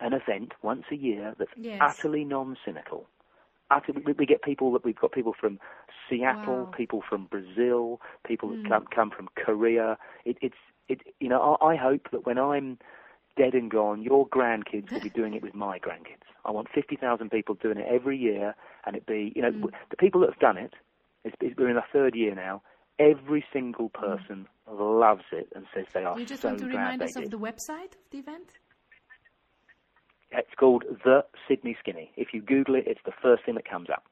an 0.00 0.12
event 0.12 0.52
once 0.62 0.84
a 0.90 0.96
year 0.96 1.34
that's 1.38 1.50
Yes. 1.60 1.80
utterly 1.80 2.24
non-cynical. 2.24 3.06
We, 4.06 4.12
we 4.12 4.26
get 4.26 4.42
people 4.42 4.70
that 4.72 4.84
we've 4.84 4.98
got 4.98 5.12
people 5.12 5.34
from 5.38 5.58
Seattle, 6.08 6.66
Wow. 6.66 6.70
people 6.76 7.02
from 7.08 7.26
Brazil, 7.26 8.00
people 8.26 8.50
Mm. 8.50 8.62
that 8.62 8.68
come 8.68 8.86
come 8.94 9.10
from 9.10 9.28
Korea. 9.36 9.96
It, 10.26 10.36
it's 10.42 10.56
it 10.88 11.00
you 11.20 11.28
know 11.28 11.56
I, 11.60 11.72
I 11.72 11.76
hope 11.76 12.08
that 12.12 12.26
when 12.26 12.38
I'm 12.38 12.78
dead 13.36 13.54
and 13.54 13.70
gone, 13.70 14.02
your 14.02 14.28
grandkids 14.28 14.92
will 14.92 15.00
be 15.00 15.08
doing 15.10 15.32
it 15.34 15.42
with 15.42 15.54
my 15.54 15.78
grandkids. 15.78 16.26
I 16.44 16.50
want 16.50 16.68
fifty 16.74 16.96
thousand 16.96 17.30
people 17.30 17.54
doing 17.54 17.78
it 17.78 17.86
every 17.90 18.18
year, 18.18 18.54
and 18.84 18.94
it 18.94 19.06
be 19.06 19.32
you 19.34 19.40
know 19.42 19.52
Mm. 19.52 19.70
the 19.90 19.96
people 19.96 20.20
that 20.20 20.30
have 20.30 20.38
done 20.38 20.58
it. 20.58 20.74
It's, 21.24 21.34
it's, 21.40 21.56
we're 21.56 21.70
in 21.70 21.76
our 21.76 21.84
third 21.92 22.14
year 22.14 22.34
now. 22.34 22.62
Every 23.10 23.44
single 23.52 23.88
person 23.88 24.46
loves 24.70 25.24
it 25.32 25.48
and 25.54 25.66
says 25.74 25.86
they 25.92 26.04
are 26.04 26.14
Mm. 26.16 26.20
You 26.20 26.26
just 26.26 26.42
so 26.42 26.48
want 26.48 26.60
to 26.60 26.66
remind 26.66 27.02
us 27.02 27.12
did. 27.14 27.24
of 27.24 27.30
the 27.30 27.38
website 27.38 27.92
of 28.00 28.10
the 28.10 28.18
event? 28.18 28.48
It's 30.30 30.54
called 30.58 30.84
the 31.04 31.24
Sydney 31.46 31.76
Skinny. 31.80 32.10
If 32.16 32.28
you 32.32 32.40
Google 32.40 32.74
it, 32.76 32.84
it's 32.86 33.02
the 33.04 33.12
first 33.22 33.44
thing 33.44 33.54
that 33.56 33.68
comes 33.68 33.90
up. 33.90 34.04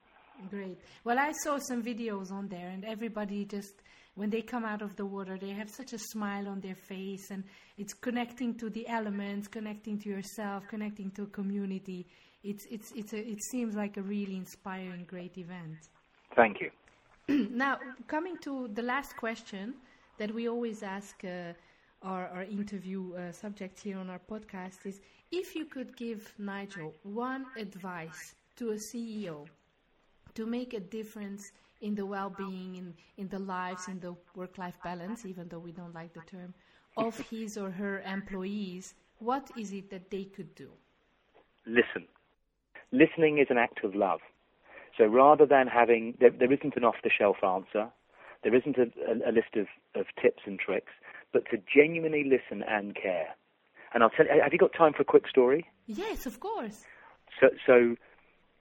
Great. 0.50 0.78
Well, 1.04 1.18
I 1.18 1.32
saw 1.44 1.58
some 1.58 1.82
videos 1.82 2.30
on 2.32 2.48
there, 2.48 2.68
and 2.68 2.84
everybody 2.84 3.44
just, 3.44 3.74
when 4.14 4.30
they 4.30 4.42
come 4.42 4.64
out 4.64 4.82
of 4.82 4.96
the 4.96 5.04
water, 5.04 5.38
they 5.38 5.50
have 5.50 5.68
such 5.70 5.92
a 5.92 5.98
smile 5.98 6.48
on 6.48 6.60
their 6.60 6.74
face, 6.74 7.30
and 7.30 7.44
it's 7.78 7.92
connecting 7.92 8.54
to 8.58 8.70
the 8.70 8.86
elements, 8.88 9.48
connecting 9.48 9.98
to 10.00 10.08
yourself, 10.08 10.66
connecting 10.68 11.10
to 11.12 11.22
a 11.24 11.26
community. 11.26 12.06
It's, 12.42 12.66
it's, 12.70 12.90
it's 12.92 13.12
a, 13.12 13.18
it 13.18 13.42
seems 13.50 13.74
like 13.74 13.96
a 13.98 14.02
really 14.02 14.36
inspiring, 14.36 15.04
great 15.06 15.36
event. 15.36 15.76
Thank 16.34 16.60
you. 16.62 16.70
now, 17.28 17.78
coming 18.06 18.36
to 18.38 18.68
the 18.74 18.82
last 18.82 19.16
question 19.16 19.74
that 20.18 20.32
we 20.34 20.48
always 20.48 20.82
ask 20.82 21.24
uh, 21.24 21.52
our, 22.02 22.28
our 22.28 22.42
interview 22.42 23.14
uh, 23.14 23.32
subjects 23.32 23.82
here 23.82 23.98
on 23.98 24.10
our 24.10 24.20
podcast 24.30 24.86
is 24.86 25.00
if 25.30 25.54
you 25.54 25.64
could 25.64 25.96
give 25.96 26.32
Nigel 26.38 26.94
one 27.02 27.46
advice 27.56 28.34
to 28.56 28.70
a 28.70 28.74
CEO 28.74 29.46
to 30.34 30.46
make 30.46 30.74
a 30.74 30.80
difference 30.80 31.52
in 31.80 31.94
the 31.94 32.04
well-being, 32.04 32.76
in, 32.76 32.94
in 33.16 33.28
the 33.28 33.38
lives, 33.38 33.88
in 33.88 34.00
the 34.00 34.14
work-life 34.34 34.76
balance, 34.84 35.24
even 35.24 35.48
though 35.48 35.58
we 35.58 35.72
don't 35.72 35.94
like 35.94 36.12
the 36.12 36.20
term, 36.30 36.52
of 36.96 37.18
his 37.30 37.56
or 37.56 37.70
her 37.70 38.00
employees, 38.00 38.94
what 39.18 39.50
is 39.56 39.72
it 39.72 39.90
that 39.90 40.10
they 40.10 40.24
could 40.24 40.54
do? 40.54 40.70
listen. 41.66 42.06
Listening 42.92 43.38
is 43.38 43.46
an 43.50 43.58
act 43.58 43.84
of 43.84 43.94
love. 43.94 44.20
So 45.00 45.06
rather 45.06 45.46
than 45.46 45.66
having, 45.66 46.14
there, 46.20 46.28
there 46.28 46.52
isn't 46.52 46.76
an 46.76 46.84
off-the-shelf 46.84 47.36
answer, 47.42 47.88
there 48.44 48.54
isn't 48.54 48.76
a, 48.76 48.82
a, 49.10 49.30
a 49.30 49.32
list 49.32 49.56
of, 49.56 49.66
of 49.98 50.04
tips 50.20 50.42
and 50.44 50.58
tricks, 50.58 50.92
but 51.32 51.44
to 51.50 51.56
genuinely 51.74 52.22
listen 52.22 52.62
and 52.68 52.94
care. 52.94 53.28
And 53.94 54.02
I'll 54.02 54.10
tell 54.10 54.26
you, 54.26 54.42
have 54.42 54.52
you 54.52 54.58
got 54.58 54.74
time 54.74 54.92
for 54.92 55.00
a 55.00 55.06
quick 55.06 55.26
story? 55.26 55.64
Yes, 55.86 56.26
of 56.26 56.38
course. 56.38 56.84
So, 57.40 57.48
so 57.66 57.96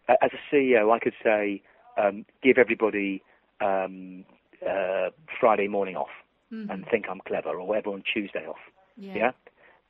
uh, 0.08 0.14
as 0.22 0.32
a 0.32 0.56
CEO, 0.56 0.96
I 0.96 1.00
could 1.00 1.14
say, 1.22 1.62
um, 2.02 2.26
give 2.42 2.58
everybody 2.58 3.22
um, 3.60 4.24
uh, 4.66 5.10
Friday 5.42 5.68
morning 5.68 5.98
off 5.98 6.08
and 6.52 6.86
think 6.90 7.06
I'm 7.10 7.20
clever, 7.28 7.50
or 7.50 7.76
everyone 7.76 8.02
Tuesday 8.12 8.46
off. 8.48 8.58
Yeah. 8.96 9.14
yeah? 9.16 9.32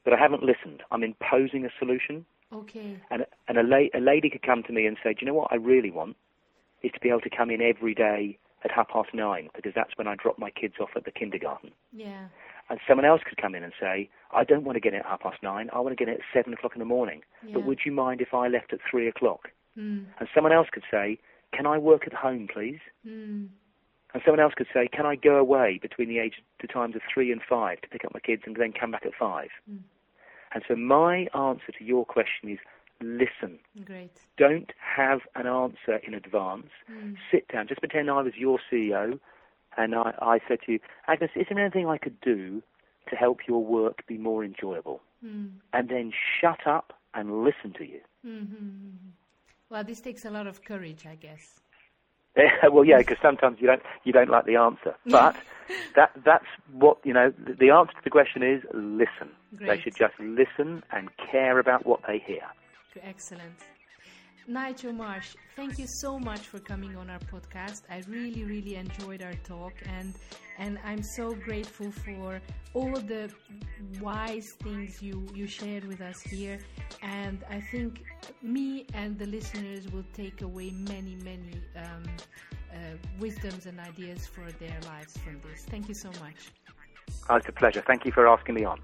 But 0.03 0.13
I 0.13 0.17
haven't 0.17 0.41
listened. 0.43 0.81
I'm 0.91 1.03
imposing 1.03 1.63
a 1.63 1.69
solution. 1.77 2.25
Okay. 2.51 2.97
And, 3.11 3.25
and 3.47 3.57
a, 3.59 3.63
la- 3.63 3.87
a 3.93 4.01
lady 4.01 4.29
could 4.31 4.41
come 4.41 4.63
to 4.63 4.73
me 4.73 4.85
and 4.87 4.97
say, 5.03 5.13
Do 5.13 5.19
you 5.21 5.27
know 5.27 5.35
what 5.35 5.53
I 5.53 5.55
really 5.55 5.91
want? 5.91 6.17
Is 6.83 6.91
to 6.93 6.99
be 6.99 7.09
able 7.09 7.21
to 7.21 7.29
come 7.29 7.49
in 7.51 7.61
every 7.61 7.93
day 7.93 8.37
at 8.63 8.71
half 8.71 8.89
past 8.89 9.09
nine 9.13 9.49
because 9.55 9.73
that's 9.75 9.97
when 9.97 10.07
I 10.07 10.15
drop 10.15 10.37
my 10.37 10.49
kids 10.49 10.75
off 10.79 10.89
at 10.95 11.05
the 11.05 11.11
kindergarten. 11.11 11.71
Yeah. 11.91 12.27
And 12.69 12.79
someone 12.87 13.05
else 13.05 13.21
could 13.27 13.37
come 13.41 13.55
in 13.55 13.63
and 13.63 13.73
say, 13.79 14.09
I 14.31 14.43
don't 14.43 14.63
want 14.63 14.75
to 14.75 14.79
get 14.79 14.93
in 14.93 14.99
at 14.99 15.05
half 15.05 15.21
past 15.21 15.37
nine. 15.41 15.69
I 15.73 15.79
want 15.79 15.97
to 15.97 16.05
get 16.05 16.07
in 16.07 16.15
at 16.15 16.21
seven 16.33 16.53
o'clock 16.53 16.73
in 16.75 16.79
the 16.79 16.85
morning. 16.85 17.21
Yeah. 17.45 17.53
But 17.55 17.65
would 17.65 17.79
you 17.85 17.91
mind 17.91 18.21
if 18.21 18.33
I 18.33 18.47
left 18.47 18.73
at 18.73 18.79
three 18.89 19.07
o'clock? 19.07 19.49
Mm. 19.77 20.05
And 20.19 20.29
someone 20.35 20.53
else 20.53 20.67
could 20.71 20.83
say, 20.91 21.19
Can 21.55 21.65
I 21.65 21.77
work 21.77 22.03
at 22.05 22.13
home, 22.13 22.47
please? 22.51 22.79
Mm. 23.07 23.47
And 24.13 24.23
someone 24.25 24.39
else 24.39 24.53
could 24.55 24.67
say, 24.73 24.87
Can 24.87 25.05
I 25.05 25.15
go 25.15 25.37
away 25.37 25.79
between 25.81 26.09
the 26.09 26.19
age 26.19 26.35
the 26.61 26.67
times 26.67 26.95
of 26.95 27.01
three 27.11 27.31
and 27.31 27.41
five 27.47 27.81
to 27.81 27.87
pick 27.89 28.05
up 28.05 28.13
my 28.13 28.19
kids 28.19 28.43
and 28.45 28.55
then 28.55 28.73
come 28.79 28.91
back 28.91 29.05
at 29.05 29.13
five? 29.19 29.49
Mm. 29.69 29.79
And 30.53 30.63
so 30.67 30.75
my 30.75 31.27
answer 31.35 31.71
to 31.77 31.83
your 31.83 32.05
question 32.05 32.49
is 32.49 32.59
listen. 33.01 33.59
Great. 33.85 34.11
Don't 34.37 34.71
have 34.79 35.21
an 35.35 35.47
answer 35.47 35.97
in 36.05 36.13
advance. 36.13 36.69
Mm. 36.91 37.15
Sit 37.31 37.47
down. 37.47 37.67
Just 37.67 37.81
pretend 37.81 38.09
I 38.09 38.21
was 38.21 38.33
your 38.35 38.59
CEO 38.71 39.19
and 39.77 39.95
I, 39.95 40.13
I 40.21 40.39
said 40.47 40.59
to 40.65 40.73
you, 40.73 40.79
Agnes, 41.07 41.31
is 41.35 41.45
there 41.49 41.59
anything 41.59 41.87
I 41.87 41.97
could 41.97 42.19
do 42.21 42.61
to 43.09 43.15
help 43.15 43.39
your 43.47 43.63
work 43.63 44.05
be 44.07 44.17
more 44.17 44.43
enjoyable? 44.43 45.01
Mm. 45.25 45.51
And 45.73 45.89
then 45.89 46.11
shut 46.39 46.65
up 46.65 46.93
and 47.13 47.43
listen 47.43 47.73
to 47.77 47.85
you. 47.85 48.01
Mm-hmm. 48.25 49.09
Well, 49.69 49.83
this 49.83 50.01
takes 50.01 50.25
a 50.25 50.29
lot 50.29 50.47
of 50.47 50.63
courage, 50.63 51.05
I 51.05 51.15
guess. 51.15 51.59
well, 52.71 52.85
yeah, 52.85 52.97
because 52.99 53.17
sometimes 53.21 53.57
you 53.59 53.67
don't 53.67 53.81
you 54.03 54.13
don't 54.13 54.29
like 54.29 54.45
the 54.45 54.55
answer, 54.55 54.95
but 55.05 55.35
that 55.95 56.11
that's 56.23 56.45
what 56.71 56.97
you 57.03 57.13
know. 57.13 57.33
The, 57.45 57.53
the 57.53 57.69
answer 57.71 57.93
to 57.93 58.03
the 58.03 58.09
question 58.09 58.43
is 58.43 58.61
listen. 58.73 59.29
They 59.51 59.79
should 59.79 59.95
just 59.95 60.13
listen 60.19 60.83
and 60.91 61.09
care 61.17 61.57
about 61.57 61.85
what 61.85 62.01
they 62.07 62.19
hear. 62.19 62.43
Excellent. 63.03 63.53
Nigel 64.47 64.93
Marsh, 64.93 65.35
thank 65.55 65.77
you 65.77 65.85
so 65.87 66.17
much 66.17 66.39
for 66.39 66.59
coming 66.59 66.95
on 66.95 67.07
our 67.09 67.19
podcast. 67.19 67.83
I 67.89 68.01
really, 68.07 68.43
really 68.45 68.75
enjoyed 68.75 69.21
our 69.21 69.35
talk, 69.43 69.73
and 69.85 70.15
and 70.57 70.79
I'm 70.83 71.03
so 71.03 71.33
grateful 71.33 71.91
for 71.91 72.41
all 72.73 72.93
the 72.93 73.29
wise 74.01 74.49
things 74.63 75.03
you 75.03 75.27
you 75.35 75.45
shared 75.45 75.85
with 75.85 76.01
us 76.01 76.19
here. 76.21 76.57
And 77.03 77.43
I 77.49 77.61
think 77.61 78.03
me 78.41 78.87
and 78.95 79.19
the 79.19 79.27
listeners 79.27 79.87
will 79.91 80.05
take 80.13 80.41
away 80.41 80.71
many, 80.71 81.15
many 81.23 81.61
um, 81.75 82.03
uh, 82.73 82.77
wisdoms 83.19 83.67
and 83.67 83.79
ideas 83.79 84.25
for 84.25 84.51
their 84.53 84.77
lives 84.87 85.15
from 85.17 85.39
this. 85.41 85.65
Thank 85.65 85.89
you 85.89 85.95
so 85.95 86.09
much. 86.19 86.51
Oh, 87.29 87.35
it's 87.35 87.47
a 87.47 87.51
pleasure. 87.51 87.83
Thank 87.85 88.05
you 88.05 88.11
for 88.11 88.27
asking 88.27 88.55
me 88.55 88.65
on. 88.65 88.79